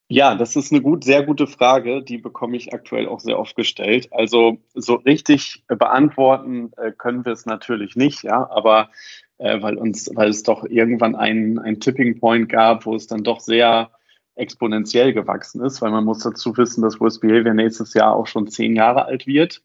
[0.09, 2.03] Ja, das ist eine gut, sehr gute Frage.
[2.03, 4.09] Die bekomme ich aktuell auch sehr oft gestellt.
[4.12, 8.89] Also so richtig beantworten äh, können wir es natürlich nicht, ja, aber
[9.39, 13.23] äh, weil uns, weil es doch irgendwann einen, einen Tipping Point gab, wo es dann
[13.23, 13.91] doch sehr
[14.36, 18.47] exponentiell gewachsen ist, weil man muss dazu wissen, dass Worst Behavior nächstes Jahr auch schon
[18.47, 19.62] zehn Jahre alt wird.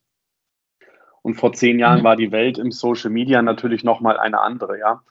[1.23, 2.05] Und vor zehn Jahren mhm.
[2.05, 5.03] war die Welt im Social Media natürlich nochmal eine andere, ja.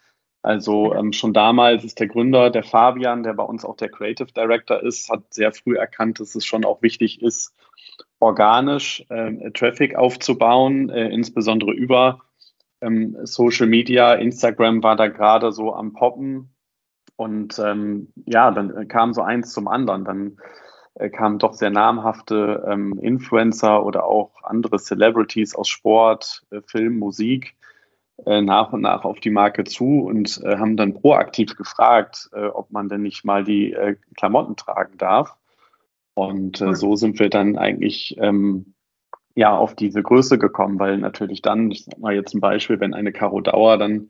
[0.42, 4.32] Also ähm, schon damals ist der Gründer, der Fabian, der bei uns auch der Creative
[4.34, 7.56] Director ist, hat sehr früh erkannt, dass es schon auch wichtig ist,
[8.20, 12.20] organisch äh, Traffic aufzubauen, äh, insbesondere über
[12.84, 14.14] ähm, Social Media.
[14.14, 16.54] Instagram war da gerade so am Poppen.
[17.16, 20.06] Und ähm, ja, dann kam so eins zum anderen.
[20.06, 20.38] Dann
[20.96, 27.00] äh, kamen doch sehr namhafte ähm, Influencer oder auch andere Celebrities aus Sport, äh, Film,
[27.00, 27.56] Musik
[28.26, 32.46] äh, nach und nach auf die Marke zu und äh, haben dann proaktiv gefragt, äh,
[32.46, 35.36] ob man denn nicht mal die äh, Klamotten tragen darf.
[36.14, 38.73] Und äh, so sind wir dann eigentlich ähm,
[39.36, 42.94] ja auf diese Größe gekommen, weil natürlich dann, ich sag mal jetzt ein Beispiel, wenn
[42.94, 44.10] eine Caro Dauer dann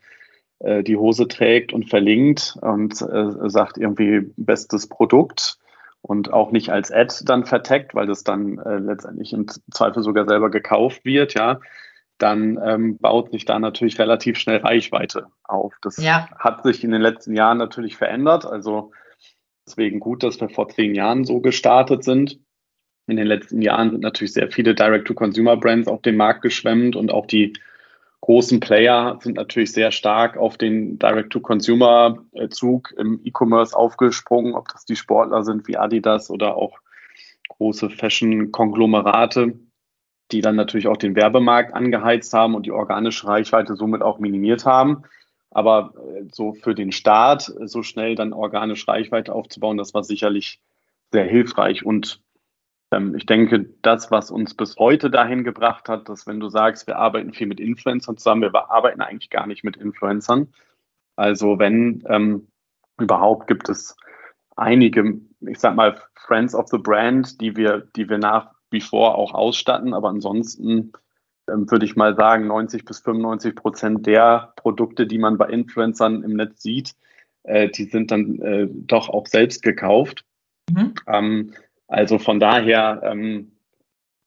[0.60, 5.58] äh, die Hose trägt und verlinkt und sagt irgendwie bestes Produkt,
[6.04, 10.28] und auch nicht als Ad dann verteckt, weil das dann äh, letztendlich im Zweifel sogar
[10.28, 11.62] selber gekauft wird, ja,
[12.18, 15.74] dann ähm, baut sich da natürlich relativ schnell Reichweite auf.
[15.82, 16.28] Das ja.
[16.38, 18.46] hat sich in den letzten Jahren natürlich verändert.
[18.46, 18.92] Also
[19.66, 22.40] deswegen gut, dass wir vor zehn Jahren so gestartet sind.
[23.08, 27.26] In den letzten Jahren sind natürlich sehr viele Direct-to-Consumer-Brands auf den Markt geschwemmt und auch
[27.26, 27.54] die
[28.22, 34.96] großen Player sind natürlich sehr stark auf den Direct-to-Consumer-Zug im E-Commerce aufgesprungen, ob das die
[34.96, 36.80] Sportler sind wie Adidas oder auch
[37.50, 39.54] große Fashion-Konglomerate
[40.34, 44.66] die dann natürlich auch den Werbemarkt angeheizt haben und die organische Reichweite somit auch minimiert
[44.66, 45.04] haben.
[45.52, 50.60] Aber äh, so für den Start so schnell dann organische Reichweite aufzubauen, das war sicherlich
[51.12, 51.86] sehr hilfreich.
[51.86, 52.23] Und
[53.16, 56.98] ich denke, das, was uns bis heute dahin gebracht hat, dass wenn du sagst, wir
[56.98, 60.54] arbeiten viel mit Influencern zusammen, wir arbeiten eigentlich gar nicht mit Influencern.
[61.16, 62.48] Also wenn ähm,
[63.00, 63.96] überhaupt gibt es
[64.56, 69.16] einige, ich sag mal, Friends of the Brand, die wir, die wir nach wie vor
[69.16, 69.94] auch ausstatten.
[69.94, 70.92] Aber ansonsten
[71.50, 76.24] ähm, würde ich mal sagen, 90 bis 95 Prozent der Produkte, die man bei Influencern
[76.24, 76.96] im Netz sieht,
[77.44, 80.26] äh, die sind dann äh, doch auch selbst gekauft.
[80.72, 80.94] Mhm.
[81.08, 81.54] Ähm,
[81.88, 83.52] also von daher ähm,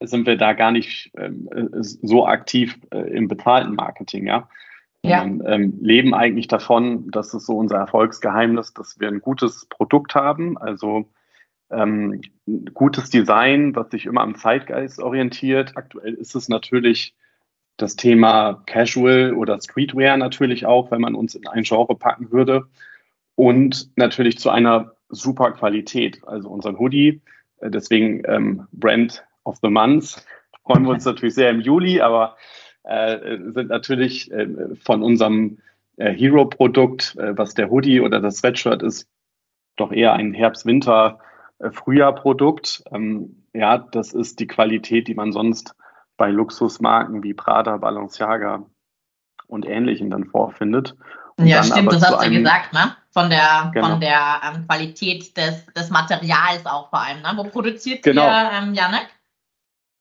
[0.00, 1.48] sind wir da gar nicht ähm,
[1.82, 4.48] so aktiv äh, im bezahlten Marketing, ja.
[5.02, 5.22] Ja.
[5.22, 10.16] Und, ähm, leben eigentlich davon, das ist so unser Erfolgsgeheimnis, dass wir ein gutes Produkt
[10.16, 11.08] haben, also
[11.70, 12.20] ähm,
[12.74, 15.76] gutes Design, was sich immer am Zeitgeist orientiert.
[15.76, 17.14] Aktuell ist es natürlich
[17.76, 22.66] das Thema Casual oder Streetwear natürlich auch, wenn man uns in ein Genre packen würde.
[23.34, 26.26] Und natürlich zu einer super Qualität.
[26.26, 27.20] Also unseren Hoodie,
[27.62, 30.24] deswegen ähm, Brand of the Month.
[30.64, 32.36] Freuen wir uns natürlich sehr im Juli, aber
[32.84, 34.48] äh, sind natürlich äh,
[34.82, 35.58] von unserem
[35.96, 39.08] äh, Hero-Produkt, äh, was der Hoodie oder das Sweatshirt ist,
[39.76, 41.18] doch eher ein Herbst-Winter-
[41.58, 41.70] äh.
[42.92, 45.74] Ähm, ja, das ist die Qualität, die man sonst
[46.16, 48.66] bei Luxusmarken wie Prada, Balenciaga
[49.46, 50.96] und Ähnlichen dann vorfindet.
[51.36, 52.96] Und ja, stimmt, das hast du gesagt, ne?
[53.16, 53.88] Von der, genau.
[53.92, 57.22] von der ähm, Qualität des, des Materials auch vor allem.
[57.22, 57.32] Ne?
[57.36, 58.26] Wo produziert genau.
[58.26, 59.06] ihr, ähm, Janek?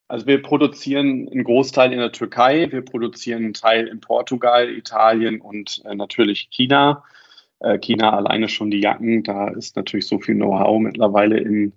[0.10, 5.40] Also wir produzieren einen Großteil in der Türkei, wir produzieren einen Teil in Portugal, Italien
[5.40, 7.06] und äh, natürlich China.
[7.60, 11.72] Äh, China alleine schon die Jacken, da ist natürlich so viel Know-how mittlerweile in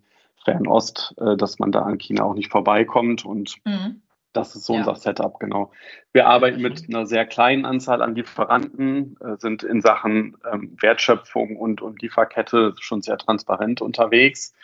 [0.45, 4.03] Fernost, äh, dass man da an China auch nicht vorbeikommt und mhm.
[4.33, 4.81] Das ist so ja.
[4.81, 5.73] unser Setup, genau.
[6.13, 11.57] Wir arbeiten mit einer sehr kleinen Anzahl an Lieferanten, äh, sind in Sachen ähm, Wertschöpfung
[11.57, 14.55] und, und Lieferkette schon sehr transparent unterwegs.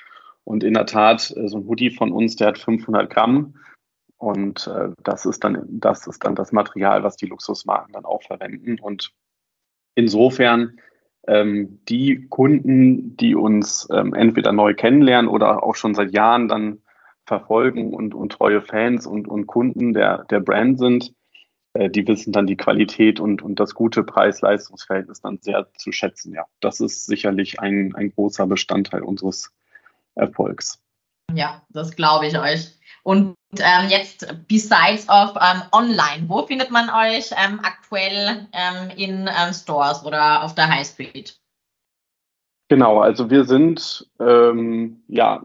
[0.44, 3.54] Und in der Tat, so ein Hoodie von uns, der hat 500 Gramm.
[4.18, 8.22] Und äh, das, ist dann, das ist dann das Material, was die Luxusmarken dann auch
[8.22, 8.78] verwenden.
[8.78, 9.12] Und
[9.94, 10.78] insofern
[11.26, 16.82] ähm, die Kunden, die uns ähm, entweder neu kennenlernen oder auch schon seit Jahren dann
[17.26, 21.14] verfolgen und, und treue Fans und, und Kunden der, der Brand sind,
[21.74, 26.32] äh, die wissen dann die Qualität und, und das gute Preis-Leistungs-Verhältnis dann sehr zu schätzen.
[26.32, 29.52] Ja, das ist sicherlich ein, ein großer Bestandteil unseres
[30.14, 30.80] Erfolgs.
[31.32, 32.72] Ja, das glaube ich euch.
[33.02, 39.28] Und ähm, jetzt, besides of ähm, online, wo findet man euch ähm, aktuell ähm, in
[39.28, 41.38] ähm, Stores oder auf der High Street?
[42.68, 45.42] Genau, also wir sind ähm, ja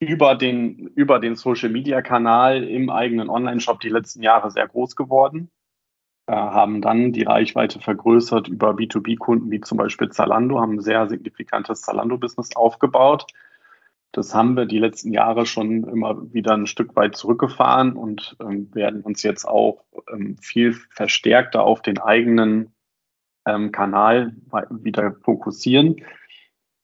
[0.00, 4.96] über den, über den Social Media Kanal im eigenen Online-Shop die letzten Jahre sehr groß
[4.96, 5.50] geworden.
[6.26, 11.08] Äh, haben dann die Reichweite vergrößert über B2B-Kunden wie zum Beispiel Zalando, haben ein sehr
[11.08, 13.26] signifikantes Zalando-Business aufgebaut.
[14.12, 18.74] Das haben wir die letzten Jahre schon immer wieder ein Stück weit zurückgefahren und ähm,
[18.74, 22.72] werden uns jetzt auch ähm, viel verstärkter auf den eigenen
[23.46, 24.34] ähm, Kanal
[24.70, 25.96] wieder fokussieren.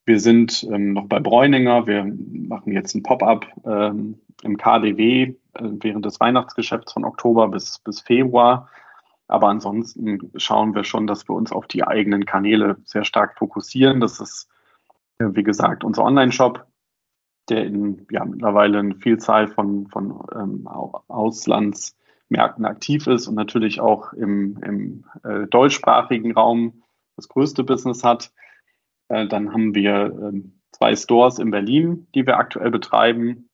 [0.07, 1.87] Wir sind ähm, noch bei Bräuninger.
[1.87, 7.79] Wir machen jetzt ein Pop-up ähm, im KDW äh, während des Weihnachtsgeschäfts von Oktober bis,
[7.79, 8.69] bis Februar.
[9.27, 14.01] Aber ansonsten schauen wir schon, dass wir uns auf die eigenen Kanäle sehr stark fokussieren.
[14.01, 14.51] Das ist,
[15.19, 16.67] wie gesagt, unser Online-Shop,
[17.49, 24.13] der in ja, mittlerweile eine Vielzahl von, von ähm, Auslandsmärkten aktiv ist und natürlich auch
[24.13, 26.83] im, im äh, deutschsprachigen Raum
[27.17, 28.31] das größte Business hat.
[29.09, 30.41] Äh, dann haben wir äh,
[30.73, 33.49] zwei Stores in Berlin, die wir aktuell betreiben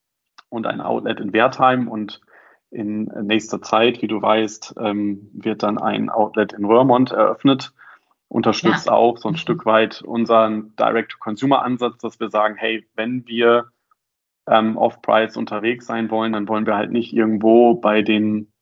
[0.49, 2.21] und ein Outlet in Wertheim und
[2.71, 7.73] in nächster Zeit, wie du weißt, ähm, wird dann ein Outlet in Röhrmond eröffnet.
[8.29, 8.93] Unterstützt ja.
[8.93, 9.39] auch so ein mhm.
[9.39, 13.73] Stück weit unseren Direct-to-Consumer-Ansatz, dass wir sagen, hey, wenn wir
[14.47, 18.53] ähm, off-price unterwegs sein wollen, dann wollen wir halt nicht irgendwo bei den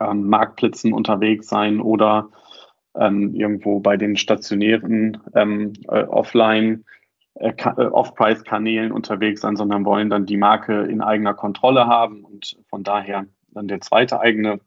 [0.00, 2.30] ähm, Marktplätzen unterwegs sein oder
[2.96, 6.84] ähm, irgendwo bei den stationären ähm, äh, Offline
[7.34, 12.56] äh, äh, Off-Price-Kanälen unterwegs sein, sondern wollen dann die Marke in eigener Kontrolle haben und
[12.68, 14.60] von daher dann der zweite eigene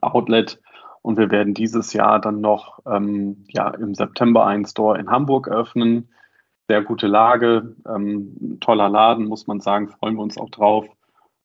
[0.00, 0.60] Outlet.
[1.02, 5.48] Und wir werden dieses Jahr dann noch ähm, ja, im September einen Store in Hamburg
[5.48, 6.10] eröffnen.
[6.68, 10.86] Sehr gute Lage, ähm, toller Laden, muss man sagen, freuen wir uns auch drauf.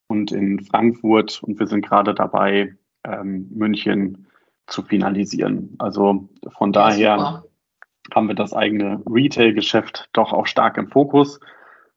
[0.07, 4.27] Und in Frankfurt, und wir sind gerade dabei, ähm, München
[4.67, 5.75] zu finalisieren.
[5.79, 7.43] Also von daher ja,
[8.13, 11.39] haben wir das eigene Retail-Geschäft doch auch stark im Fokus.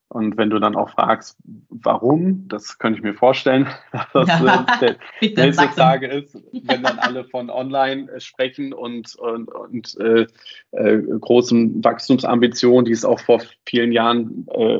[0.08, 1.36] Und wenn du dann auch fragst,
[1.68, 7.00] warum, das könnte ich mir vorstellen, dass das ja, der nächste Frage ist, wenn dann
[7.00, 10.26] alle von online äh, sprechen und, und, und äh,
[10.70, 14.78] äh, großen Wachstumsambitionen, die es auch vor vielen Jahren äh,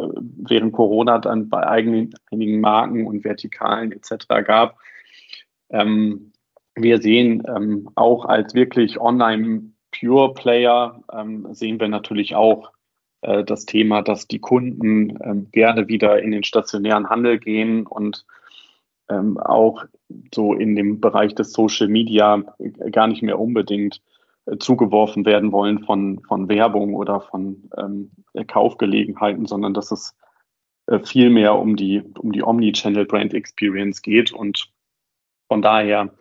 [0.49, 4.27] während Corona dann bei eigenen, einigen Marken und Vertikalen etc.
[4.44, 4.79] gab.
[5.70, 6.33] Ähm,
[6.76, 12.70] wir sehen ähm, auch als wirklich online Pure Player ähm, sehen wir natürlich auch
[13.22, 18.26] äh, das Thema, dass die Kunden ähm, gerne wieder in den stationären Handel gehen und
[19.08, 19.84] ähm, auch
[20.34, 22.42] so in dem Bereich des Social Media
[22.92, 24.02] gar nicht mehr unbedingt
[24.44, 28.10] äh, zugeworfen werden wollen von, von Werbung oder von ähm,
[28.46, 30.14] Kaufgelegenheiten, sondern dass es
[30.88, 34.70] äh, viel mehr um die, um die Omnichannel Brand Experience geht und
[35.48, 36.12] von daher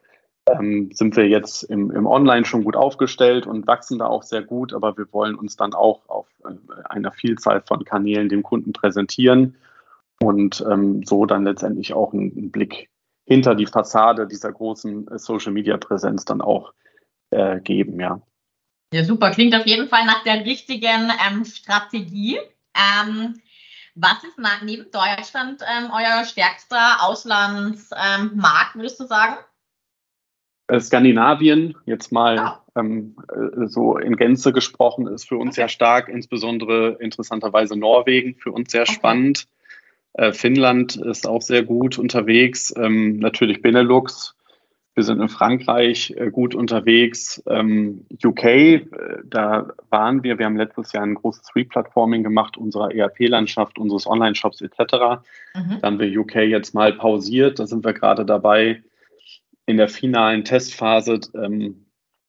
[0.48, 4.44] ähm, sind wir jetzt im, im Online schon gut aufgestellt und wachsen da auch sehr
[4.44, 6.54] gut, aber wir wollen uns dann auch auf äh,
[6.90, 9.56] einer Vielzahl von Kanälen dem Kunden präsentieren
[10.22, 12.90] und ähm, so dann letztendlich auch einen, einen, Blick
[13.26, 16.74] hinter die Fassade dieser großen äh, Social Media Präsenz dann auch
[17.32, 18.22] äh, geben, ja.
[18.94, 19.32] Ja, super.
[19.32, 22.38] Klingt auf jeden Fall nach der richtigen ähm, Strategie.
[22.76, 23.42] Ähm,
[23.96, 29.38] was ist neben Deutschland ähm, euer stärkster Auslandsmarkt, würdest du sagen?
[30.68, 32.64] Äh, Skandinavien, jetzt mal ja.
[32.76, 35.62] ähm, äh, so in Gänze gesprochen, ist für uns okay.
[35.62, 38.94] sehr stark, insbesondere interessanterweise Norwegen, für uns sehr okay.
[38.94, 39.48] spannend.
[40.14, 44.36] Äh, Finnland ist auch sehr gut unterwegs, ähm, natürlich Benelux.
[44.96, 47.44] Wir sind in Frankreich äh, gut unterwegs.
[47.48, 48.86] Ähm, UK, äh,
[49.26, 50.40] da waren wir.
[50.40, 54.80] Wir haben letztes Jahr ein großes Replatforming gemacht unserer ERP-Landschaft, unseres Online-Shops etc.
[55.54, 55.80] Mhm.
[55.82, 57.60] Da haben wir UK jetzt mal pausiert.
[57.60, 58.84] Da sind wir gerade dabei,
[59.66, 61.86] in der finalen Testphase ähm,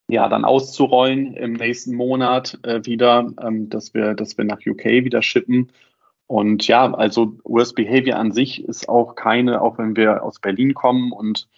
[0.09, 4.85] ja dann auszurollen im nächsten Monat äh, wieder, ähm, dass wir, dass wir nach UK
[5.05, 5.73] wieder shippen.
[6.29, 10.75] Und ja, also US Behavior an sich ist auch keine, auch wenn wir aus Berlin
[10.75, 11.49] kommen und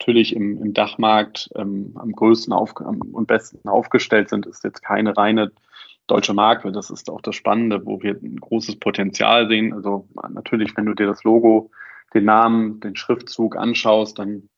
[0.00, 4.82] natürlich im, im Dachmarkt ähm, am größten auf, am, und besten aufgestellt sind, ist jetzt
[4.82, 5.52] keine reine
[6.06, 6.72] deutsche Marke.
[6.72, 9.72] Das ist auch das Spannende, wo wir ein großes Potenzial sehen.
[9.72, 11.70] Also natürlich, wenn du dir das Logo,
[12.14, 14.48] den Namen, den Schriftzug anschaust, dann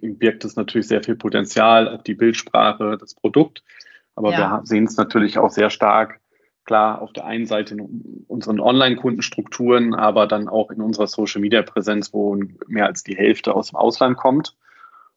[0.00, 3.62] birgt es natürlich sehr viel Potenzial auf die Bildsprache, das Produkt.
[4.14, 4.38] Aber ja.
[4.38, 6.20] wir sehen es natürlich auch sehr stark,
[6.64, 12.36] klar, auf der einen Seite in unseren Online-Kundenstrukturen, aber dann auch in unserer Social-Media-Präsenz, wo
[12.66, 14.56] mehr als die Hälfte aus dem Ausland kommt.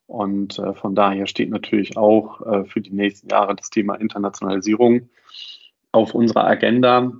[0.08, 5.10] Und äh, von daher steht natürlich auch äh, für die nächsten Jahre das Thema Internationalisierung
[5.92, 7.12] auf unserer Agenda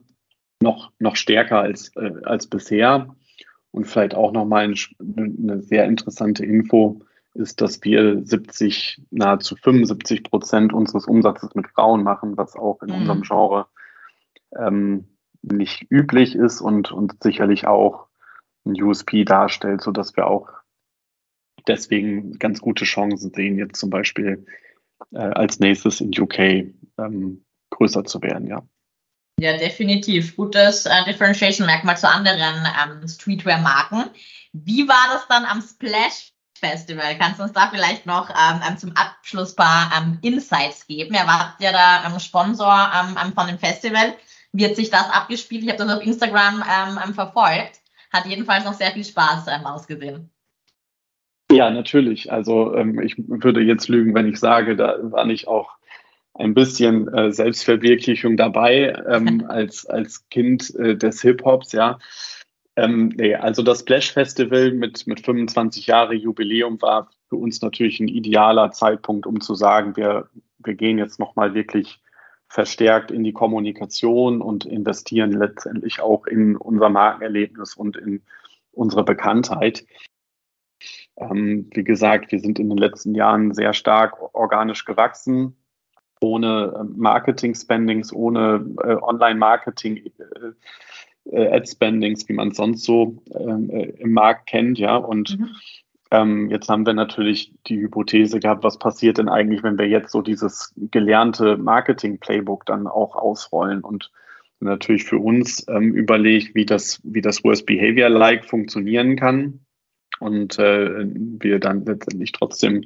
[0.62, 3.16] noch, noch stärker als, äh, als bisher.
[3.72, 7.02] Und vielleicht auch nochmal eine sehr interessante Info
[7.36, 12.90] ist, dass wir 70, nahezu 75 Prozent unseres Umsatzes mit Frauen machen, was auch in
[12.90, 12.96] mhm.
[12.96, 13.68] unserem Genre
[14.58, 18.08] ähm, nicht üblich ist und, und sicherlich auch
[18.66, 20.50] ein USP darstellt, sodass wir auch
[21.68, 24.46] deswegen ganz gute Chancen sehen, jetzt zum Beispiel
[25.14, 26.40] äh, als nächstes in UK
[26.98, 28.64] ähm, größer zu werden, ja.
[29.38, 30.38] Ja, definitiv.
[30.38, 34.06] Gutes äh, Differentiation-Merkmal zu anderen ähm, Streetwear-Marken.
[34.54, 37.18] Wie war das dann am Splash Festival?
[37.18, 41.14] Kannst du uns da vielleicht noch ähm, ähm zum Abschluss ein paar ähm, Insights geben?
[41.14, 44.16] Ihr wart ja da ähm, Sponsor ähm, von dem Festival.
[44.58, 45.64] Hat sich das abgespielt?
[45.64, 46.64] Ich habe das auf Instagram
[47.14, 47.82] verfolgt.
[48.14, 50.30] Hat jedenfalls noch sehr viel Spaß ausgesehen.
[51.52, 52.32] Ja, natürlich.
[52.32, 55.76] Also ich würde jetzt lügen, wenn ich sage, da war nicht auch
[56.36, 62.00] ein bisschen äh, Selbstverwirklichung dabei ähm, als, als Kind äh, des Hip-Hops, ja.
[62.78, 68.00] Ähm, nee, also das Splash Festival mit, mit 25 Jahre Jubiläum war für uns natürlich
[68.00, 72.02] ein idealer Zeitpunkt, um zu sagen, wir, wir gehen jetzt nochmal wirklich
[72.48, 78.22] verstärkt in die Kommunikation und investieren letztendlich auch in unser Markenerlebnis und in
[78.72, 79.86] unsere Bekanntheit.
[81.18, 85.56] Ähm, wie gesagt, wir sind in den letzten Jahren sehr stark organisch gewachsen
[86.22, 90.52] ohne ähm, Marketing-Spendings, ohne äh, Online-Marketing, äh,
[91.32, 94.96] äh, Ad-Spendings, wie man es sonst so ähm, äh, im Markt kennt, ja.
[94.96, 95.50] Und mhm.
[96.12, 100.12] ähm, jetzt haben wir natürlich die Hypothese gehabt, was passiert denn eigentlich, wenn wir jetzt
[100.12, 104.12] so dieses gelernte Marketing-Playbook dann auch ausrollen und
[104.60, 109.60] natürlich für uns ähm, überlegt, wie das, wie das Worst Behavior-like funktionieren kann
[110.20, 112.84] und äh, wir dann letztendlich trotzdem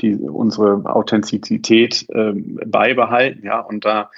[0.00, 4.10] die unsere Authentizität äh, beibehalten, ja, und da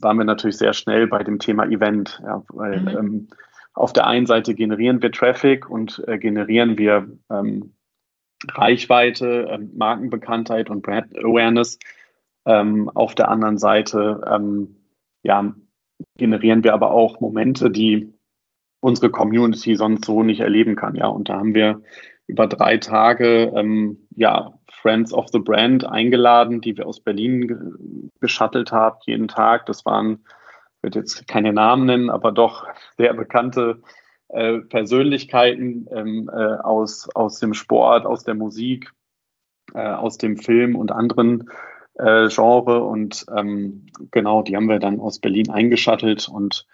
[0.00, 2.88] waren wir natürlich sehr schnell bei dem Thema Event, ja, weil mhm.
[2.88, 3.28] ähm,
[3.74, 7.74] auf der einen Seite generieren wir Traffic und äh, generieren wir ähm,
[8.48, 11.78] Reichweite, äh, Markenbekanntheit und Brand Awareness.
[12.46, 14.76] Ähm, auf der anderen Seite ähm,
[15.22, 15.54] ja,
[16.18, 18.12] generieren wir aber auch Momente, die
[18.80, 20.94] unsere Community sonst so nicht erleben kann.
[20.94, 21.82] Ja, und da haben wir
[22.26, 28.72] über drei Tage ähm, ja, Friends of the Brand eingeladen, die wir aus Berlin geschattelt
[28.72, 29.66] haben, jeden Tag.
[29.66, 30.24] Das waren,
[30.76, 32.66] ich werde jetzt keine Namen nennen, aber doch
[32.96, 33.80] sehr bekannte
[34.28, 38.92] äh, Persönlichkeiten ähm, äh, aus, aus dem Sport, aus der Musik,
[39.74, 41.50] äh, aus dem Film und anderen
[41.94, 42.84] äh, Genre.
[42.84, 46.66] Und ähm, genau, die haben wir dann aus Berlin eingeschattelt und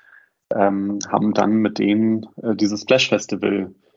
[0.55, 3.90] ähm, haben dann mit denen äh, dieses Splash Festival äh,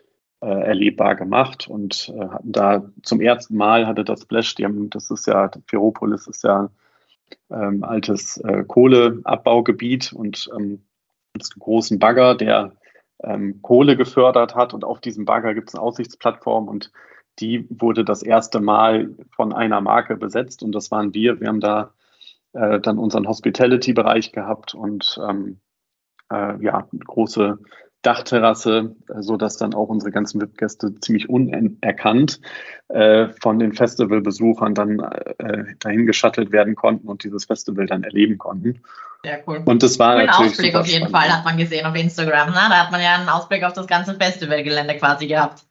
[0.46, 5.10] erlebbar gemacht und äh, hatten da zum ersten Mal hatte das Splash, die haben, das
[5.12, 6.70] ist ja, Ferropolis ist ja
[7.50, 10.84] ähm, altes äh, Kohleabbaugebiet und ähm,
[11.34, 12.74] einen großen Bagger, der
[13.24, 16.92] ähm, Kohle gefördert hat und auf diesem Bagger gibt es eine Aussichtsplattform und
[17.40, 21.40] die wurde das erste Mal von einer Marke besetzt und das waren wir.
[21.40, 21.94] Wir haben da
[22.54, 25.60] äh, dann unseren Hospitality-Bereich gehabt und ähm,
[26.32, 27.58] äh, ja, große
[28.04, 32.40] Dachterrasse, äh, so dass dann auch unsere ganzen VIP-Gäste ziemlich unerkannt
[32.90, 38.38] äh, von den Festivalbesuchern dann äh, dahin geschattelt werden konnten und dieses Festival dann erleben
[38.38, 38.82] konnten.
[39.24, 39.62] Sehr cool.
[39.66, 41.18] Und das war Coolen natürlich Ausblick auf jeden spannend.
[41.18, 42.50] Fall hat man gesehen auf Instagram.
[42.50, 42.56] Ne?
[42.56, 45.64] Da hat man ja einen Ausblick auf das ganze Festivalgelände quasi gehabt.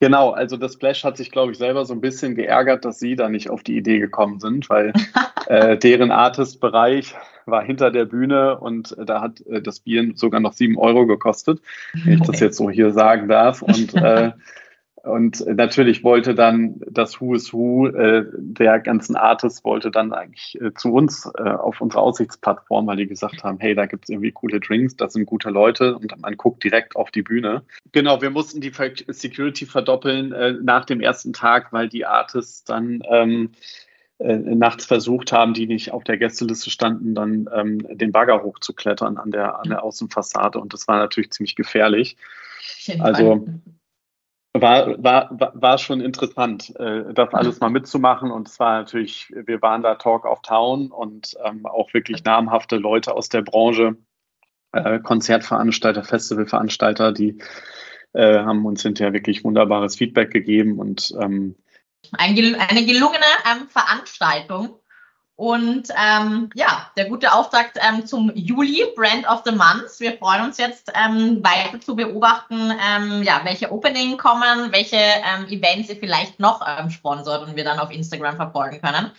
[0.00, 3.16] Genau, also das Splash hat sich, glaube ich, selber so ein bisschen geärgert, dass sie
[3.16, 4.94] da nicht auf die Idee gekommen sind, weil
[5.46, 10.40] äh, deren Artist-Bereich war hinter der Bühne und äh, da hat äh, das Bier sogar
[10.40, 11.60] noch sieben Euro gekostet,
[11.92, 13.60] wenn ich das jetzt so hier sagen darf.
[13.60, 14.32] Und äh,
[15.02, 20.60] und natürlich wollte dann das Who is Who äh, der ganzen Artists wollte dann eigentlich
[20.60, 24.10] äh, zu uns äh, auf unsere Aussichtsplattform, weil die gesagt haben, hey, da gibt es
[24.10, 27.62] irgendwie coole Drinks, das sind gute Leute und man guckt direkt auf die Bühne.
[27.92, 28.72] Genau, wir mussten die
[29.08, 33.52] Security verdoppeln äh, nach dem ersten Tag, weil die Artists dann ähm,
[34.18, 39.16] äh, nachts versucht haben, die nicht auf der Gästeliste standen, dann ähm, den Bagger hochzuklettern
[39.16, 42.18] an der, an der Außenfassade und das war natürlich ziemlich gefährlich.
[42.98, 43.46] Also
[44.52, 48.30] war, war, war schon interessant, äh, das alles mal mitzumachen.
[48.30, 52.76] Und es war natürlich, wir waren da Talk of Town und ähm, auch wirklich namhafte
[52.76, 53.96] Leute aus der Branche,
[54.72, 57.38] äh, Konzertveranstalter, Festivalveranstalter, die
[58.12, 61.56] äh, haben uns hinterher wirklich wunderbares Feedback gegeben und ähm,
[62.18, 64.79] eine gelungene ähm, Veranstaltung.
[65.40, 69.98] Und ähm, ja, der gute Auftakt ähm, zum Juli, Brand of the Month.
[69.98, 75.46] Wir freuen uns jetzt ähm, weiter zu beobachten, ähm, ja, welche Opening kommen, welche ähm,
[75.48, 79.12] Events ihr vielleicht noch ähm, sponsort und wir dann auf Instagram verfolgen können.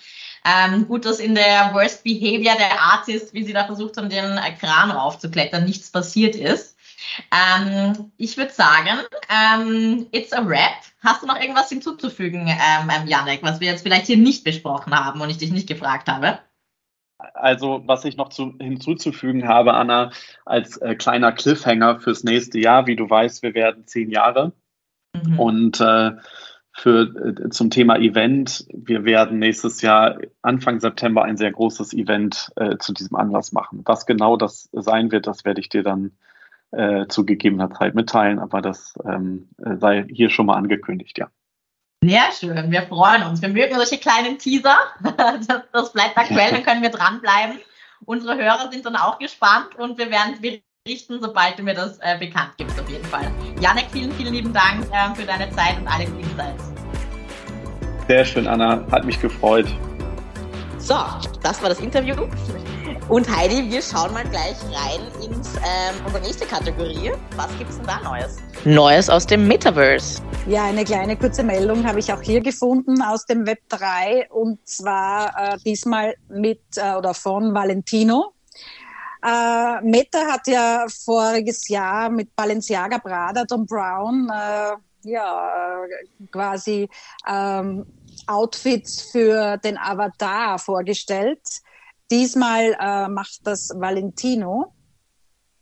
[0.45, 4.39] Ähm, gut, dass in der Worst Behavior der Artist, wie sie da versucht haben, den
[4.59, 6.77] Kran raufzuklettern, nichts passiert ist.
[7.31, 8.99] Ähm, ich würde sagen,
[9.29, 10.83] ähm, it's a wrap.
[11.03, 14.93] Hast du noch irgendwas hinzuzufügen, ähm, ähm, Janek, was wir jetzt vielleicht hier nicht besprochen
[14.93, 16.39] haben und ich dich nicht gefragt habe?
[17.33, 20.11] Also, was ich noch zu, hinzuzufügen habe, Anna,
[20.45, 24.53] als äh, kleiner Cliffhanger fürs nächste Jahr, wie du weißt, wir werden zehn Jahre.
[25.13, 25.39] Mhm.
[25.39, 26.11] Und äh,
[26.73, 32.51] für, äh, zum Thema Event, wir werden nächstes Jahr Anfang September ein sehr großes Event
[32.55, 33.81] äh, zu diesem Anlass machen.
[33.85, 36.11] Was genau das sein wird, das werde ich dir dann
[36.71, 41.29] äh, zu gegebener Zeit mitteilen, aber das ähm, sei hier schon mal angekündigt, ja.
[42.03, 43.41] Sehr schön, wir freuen uns.
[43.41, 44.77] Wir mögen solche kleinen Teaser.
[45.17, 47.59] Das, das bleibt aktuell, dann können wir dranbleiben.
[48.05, 51.99] Unsere Hörer sind dann auch gespannt und wir werden es berichten, sobald du mir das
[51.99, 53.31] äh, bekannt gibst, auf jeden Fall.
[53.59, 56.71] Janek, vielen, vielen lieben Dank äh, für deine Zeit und alle Insights.
[58.07, 58.85] Sehr schön, Anna.
[58.91, 59.67] Hat mich gefreut.
[60.79, 60.95] So,
[61.43, 62.15] das war das Interview.
[63.11, 67.11] Und Heidi, wir schauen mal gleich rein in ähm, unsere nächste Kategorie.
[67.35, 68.37] Was gibt's denn da Neues?
[68.63, 70.21] Neues aus dem Metaverse.
[70.47, 74.65] Ja, eine kleine kurze Meldung habe ich auch hier gefunden aus dem Web 3 und
[74.65, 78.31] zwar äh, diesmal mit äh, oder von Valentino.
[79.21, 85.81] Äh, Meta hat ja voriges Jahr mit Balenciaga Prada Tom Brown äh, ja
[86.31, 86.87] quasi
[87.27, 87.85] ähm,
[88.27, 91.41] Outfits für den Avatar vorgestellt.
[92.11, 94.73] Diesmal äh, macht das Valentino.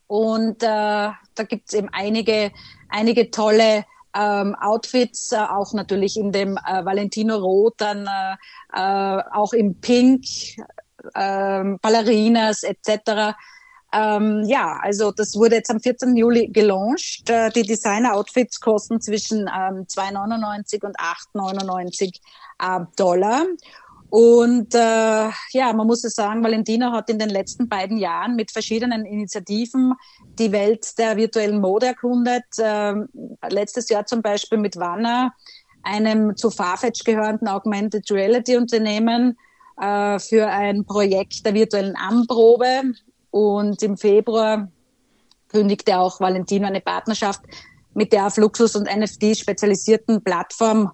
[0.07, 2.51] Und äh, da gibt's eben einige,
[2.89, 3.85] einige tolle
[4.15, 8.35] ähm, Outfits, äh, auch natürlich in dem äh, Valentino Rot, dann äh,
[8.73, 10.23] äh, auch im Pink,
[11.13, 13.35] äh, Ballerinas etc.
[13.93, 16.15] Ähm, ja, also das wurde jetzt am 14.
[16.15, 17.29] Juli gelauncht.
[17.29, 22.19] Äh, die Designer-Outfits kosten zwischen ähm, 2,99 und 8,99
[22.59, 23.45] äh, Dollar.
[24.09, 28.51] Und äh, ja, man muss es sagen, Valentina hat in den letzten beiden Jahren mit
[28.51, 29.93] verschiedenen Initiativen
[30.39, 32.45] die Welt der virtuellen Mode erkundet.
[32.57, 32.93] Äh,
[33.49, 35.33] letztes Jahr zum Beispiel mit Wanna,
[35.83, 39.37] einem zu Farfetch gehörenden Augmented Reality Unternehmen,
[39.79, 42.93] äh, für ein Projekt der virtuellen Anprobe.
[43.29, 44.69] Und im Februar
[45.49, 47.41] kündigte auch Valentino eine Partnerschaft
[47.93, 50.91] mit der auf Luxus und NFT spezialisierten Plattform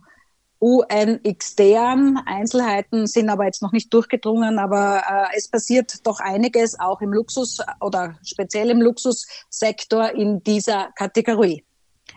[0.66, 2.20] UNXDern.
[2.26, 7.14] Einzelheiten sind aber jetzt noch nicht durchgedrungen, aber äh, es passiert doch einiges auch im
[7.14, 11.64] Luxus oder speziell im Luxussektor in dieser Kategorie.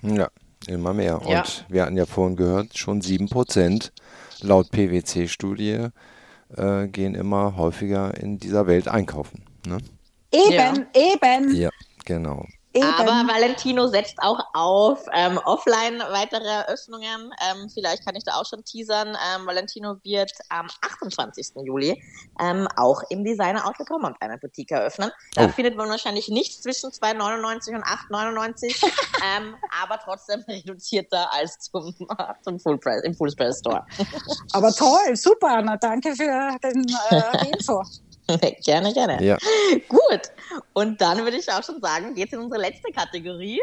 [0.02, 0.28] Ja,
[0.66, 1.20] immer mehr.
[1.26, 1.40] Ja.
[1.40, 3.92] Und wir hatten ja vorhin gehört, schon sieben Prozent
[4.40, 5.88] laut PwC-Studie
[6.56, 9.44] äh, gehen immer häufiger in dieser Welt einkaufen.
[9.66, 9.78] Ne?
[10.32, 10.74] Eben, ja.
[10.94, 11.54] eben.
[11.54, 11.70] Ja,
[12.06, 12.46] genau.
[12.78, 12.94] Eben.
[12.94, 17.32] Aber Valentino setzt auch auf ähm, offline weitere Eröffnungen.
[17.50, 19.08] Ähm, vielleicht kann ich da auch schon teasern.
[19.08, 21.52] Ähm, Valentino wird am 28.
[21.64, 22.02] Juli
[22.40, 25.10] ähm, auch im Designer Outlet Romont eine Boutique eröffnen.
[25.34, 25.48] Da oh.
[25.48, 28.84] findet man wahrscheinlich nichts zwischen 2,99 und 8,99,
[29.36, 31.94] ähm, aber trotzdem reduzierter als zum,
[32.42, 33.84] zum Full Price, im Full Price Store.
[34.52, 35.76] aber toll, super, Anna.
[35.76, 37.82] Danke für den, äh, die Info.
[38.64, 39.22] gerne, gerne.
[39.22, 39.38] Ja.
[39.88, 40.22] Gut.
[40.72, 43.60] Und dann würde ich auch schon sagen, geht es in unsere letzte Kategorie.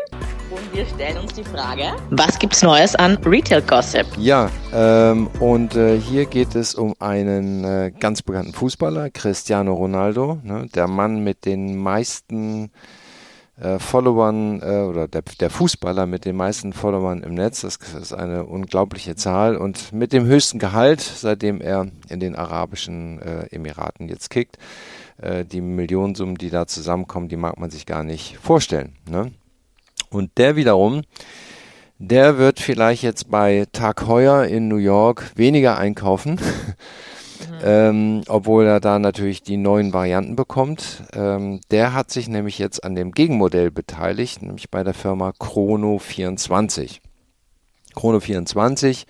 [0.52, 4.06] Und wir stellen uns die Frage, was gibt's Neues an Retail Gossip?
[4.18, 10.40] Ja, ähm, und äh, hier geht es um einen äh, ganz bekannten Fußballer, Cristiano Ronaldo,
[10.44, 12.72] ne, der Mann mit den meisten
[13.60, 17.62] äh, Followern äh, oder der, der Fußballer mit den meisten Followern im Netz.
[17.62, 23.22] Das ist eine unglaubliche Zahl und mit dem höchsten Gehalt, seitdem er in den Arabischen
[23.22, 24.58] äh, Emiraten jetzt kickt.
[25.18, 28.96] Äh, die Millionensummen, die da zusammenkommen, die mag man sich gar nicht vorstellen.
[29.10, 29.32] Ne?
[30.10, 31.04] Und der wiederum,
[31.98, 36.40] der wird vielleicht jetzt bei Tag Heuer in New York weniger einkaufen.
[37.60, 37.66] Mhm.
[37.68, 41.04] Ähm, obwohl er da natürlich die neuen Varianten bekommt.
[41.14, 47.00] Ähm, der hat sich nämlich jetzt an dem Gegenmodell beteiligt, nämlich bei der Firma Chrono24.
[47.96, 49.06] Chrono24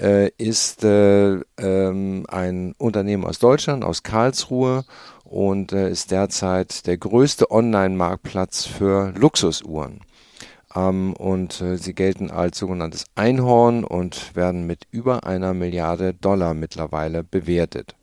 [0.00, 4.84] äh, ist äh, ähm, ein Unternehmen aus Deutschland, aus Karlsruhe
[5.24, 10.00] und äh, ist derzeit der größte Online-Marktplatz für Luxusuhren.
[10.76, 16.54] Ähm, und äh, sie gelten als sogenanntes Einhorn und werden mit über einer Milliarde Dollar
[16.54, 17.96] mittlerweile bewertet.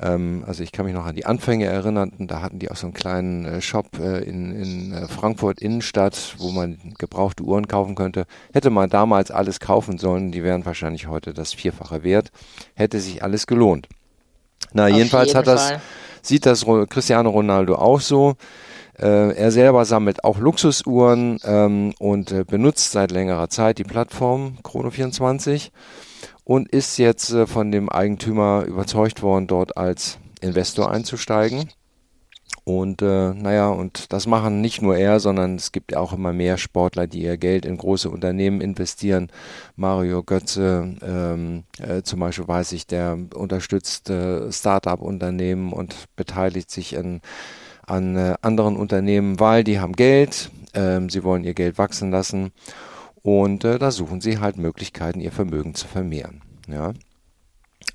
[0.00, 2.86] Ähm, also ich kann mich noch an die Anfänge erinnern, da hatten die auch so
[2.86, 8.26] einen kleinen äh, Shop äh, in, in Frankfurt Innenstadt, wo man gebrauchte Uhren kaufen könnte.
[8.52, 12.30] Hätte man damals alles kaufen sollen, die wären wahrscheinlich heute das Vierfache wert.
[12.74, 13.88] Hätte sich alles gelohnt.
[14.72, 15.72] Na, Auf jedenfalls hat das,
[16.22, 18.36] sieht das Cristiano Ronaldo auch so.
[18.98, 24.58] Äh, er selber sammelt auch Luxusuhren ähm, und äh, benutzt seit längerer Zeit die Plattform
[24.64, 25.70] Chrono24
[26.44, 31.68] und ist jetzt äh, von dem Eigentümer überzeugt worden, dort als Investor einzusteigen.
[32.64, 36.58] Und äh, naja, und das machen nicht nur er, sondern es gibt auch immer mehr
[36.58, 39.30] Sportler, die ihr Geld in große Unternehmen investieren.
[39.74, 46.92] Mario Götze ähm, äh, zum Beispiel weiß ich, der unterstützt äh, Start-up-Unternehmen und beteiligt sich
[46.92, 47.22] in,
[47.88, 52.52] an äh, anderen Unternehmen, weil die haben Geld, ähm, sie wollen ihr Geld wachsen lassen
[53.22, 56.42] und äh, da suchen sie halt Möglichkeiten, ihr Vermögen zu vermehren.
[56.66, 56.92] Ja.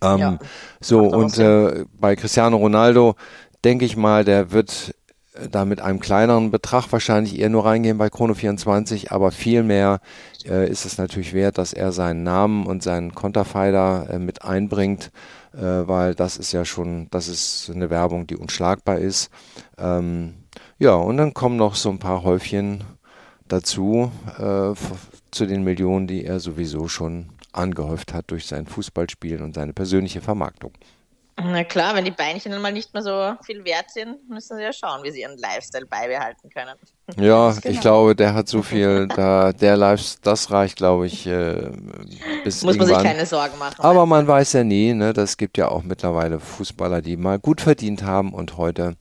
[0.02, 0.40] Ähm, ja,
[0.82, 3.16] so, und äh, bei Cristiano Ronaldo
[3.64, 4.94] denke ich mal, der wird
[5.34, 9.64] äh, da mit einem kleineren Betrag wahrscheinlich eher nur reingehen bei Chrono 24, aber viel
[9.64, 10.02] mehr
[10.46, 15.12] äh, ist es natürlich wert, dass er seinen Namen und seinen Konterfei äh, mit einbringt,
[15.54, 19.30] äh, weil das ist ja schon, das ist eine Werbung, die unschlagbar ist.
[19.84, 20.34] Ähm,
[20.80, 22.84] ja, und dann kommen noch so ein paar Häufchen
[23.48, 24.74] dazu, äh,
[25.32, 30.22] zu den Millionen, die er sowieso schon angehäuft hat durch sein Fußballspielen und seine persönliche
[30.22, 30.72] Vermarktung.
[31.36, 34.64] Na klar, wenn die Beinchen dann mal nicht mehr so viel wert sind, müssen sie
[34.64, 36.76] ja schauen, wie sie ihren Lifestyle beibehalten können.
[37.18, 37.74] Ja, genau.
[37.74, 41.72] ich glaube, der hat so viel, da der Lifestyle, das reicht, glaube ich, äh,
[42.44, 42.78] bis Muss irgendwann.
[42.78, 43.84] man sich keine Sorgen machen.
[43.84, 45.12] Aber man weiß ja nie, ne?
[45.14, 48.96] Das gibt ja auch mittlerweile Fußballer, die mal gut verdient haben und heute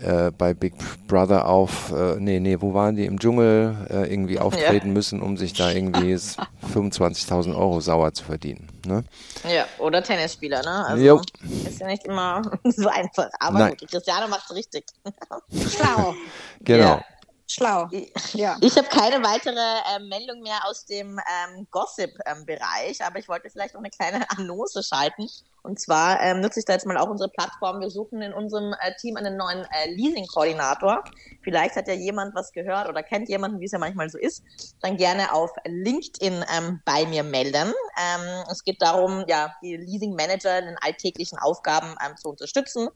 [0.00, 0.74] äh, bei Big
[1.06, 3.06] Brother auf, äh, nee, nee, wo waren die?
[3.06, 4.92] Im Dschungel äh, irgendwie auftreten ja.
[4.92, 6.14] müssen, um sich da irgendwie
[6.74, 8.68] 25.000 Euro sauer zu verdienen.
[8.86, 9.04] Ne?
[9.48, 10.86] Ja, oder Tennisspieler, ne?
[10.86, 11.22] Also jo.
[11.66, 13.30] ist ja nicht immer so einfach.
[13.40, 13.76] Aber Nein.
[13.78, 14.84] gut, Cristiano macht's richtig.
[15.50, 16.14] Schlau.
[16.60, 16.84] Genau.
[16.84, 17.04] Ja.
[17.48, 17.88] Schlau.
[18.32, 18.56] Ja.
[18.60, 23.50] Ich habe keine weitere äh, Meldung mehr aus dem ähm, Gossip-Bereich, ähm, aber ich wollte
[23.50, 25.28] vielleicht noch eine kleine Annonce schalten.
[25.62, 27.80] Und zwar ähm, nutze ich da jetzt mal auch unsere Plattform.
[27.80, 31.04] Wir suchen in unserem äh, Team einen neuen äh, Leasing-Koordinator.
[31.42, 34.42] Vielleicht hat ja jemand was gehört oder kennt jemanden, wie es ja manchmal so ist.
[34.80, 37.72] Dann gerne auf LinkedIn ähm, bei mir melden.
[37.96, 42.88] Ähm, es geht darum, ja, die Leasing-Manager in den alltäglichen Aufgaben ähm, zu unterstützen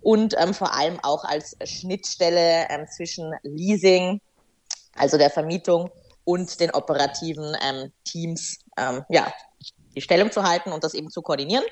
[0.00, 4.20] und ähm, vor allem auch als Schnittstelle ähm, zwischen Leasing,
[4.94, 5.90] also der Vermietung
[6.24, 9.32] und den operativen ähm, Teams, ähm, ja,
[9.94, 11.64] die Stellung zu halten und das eben zu koordinieren.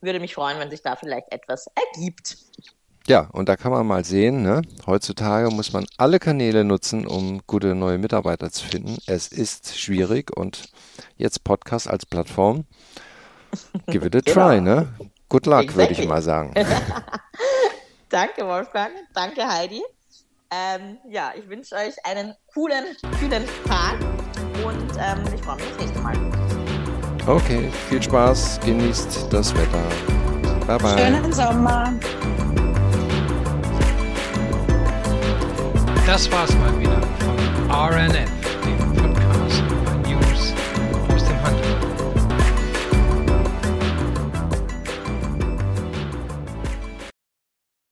[0.00, 2.36] Würde mich freuen, wenn sich da vielleicht etwas ergibt.
[3.06, 4.62] Ja, und da kann man mal sehen, ne?
[4.86, 8.98] heutzutage muss man alle Kanäle nutzen, um gute neue Mitarbeiter zu finden.
[9.06, 10.68] Es ist schwierig und
[11.16, 12.64] jetzt Podcast als Plattform.
[13.86, 14.48] Give it a genau.
[14.48, 14.88] try, ne?
[15.30, 15.90] Good luck, exactly.
[15.90, 16.52] würde ich mal sagen.
[18.08, 18.90] Danke, Wolfgang.
[19.14, 19.80] Danke, Heidi.
[20.50, 22.84] Ähm, ja, ich wünsche euch einen coolen,
[23.20, 23.94] kühlen Tag
[24.64, 26.16] und ähm, ich freue mich das nächste Mal.
[27.28, 29.84] Okay, viel Spaß, genießt das Wetter.
[30.66, 30.98] Bye bye.
[30.98, 31.92] Schönen Sommer.
[36.06, 38.39] Das war's mal wieder von RNF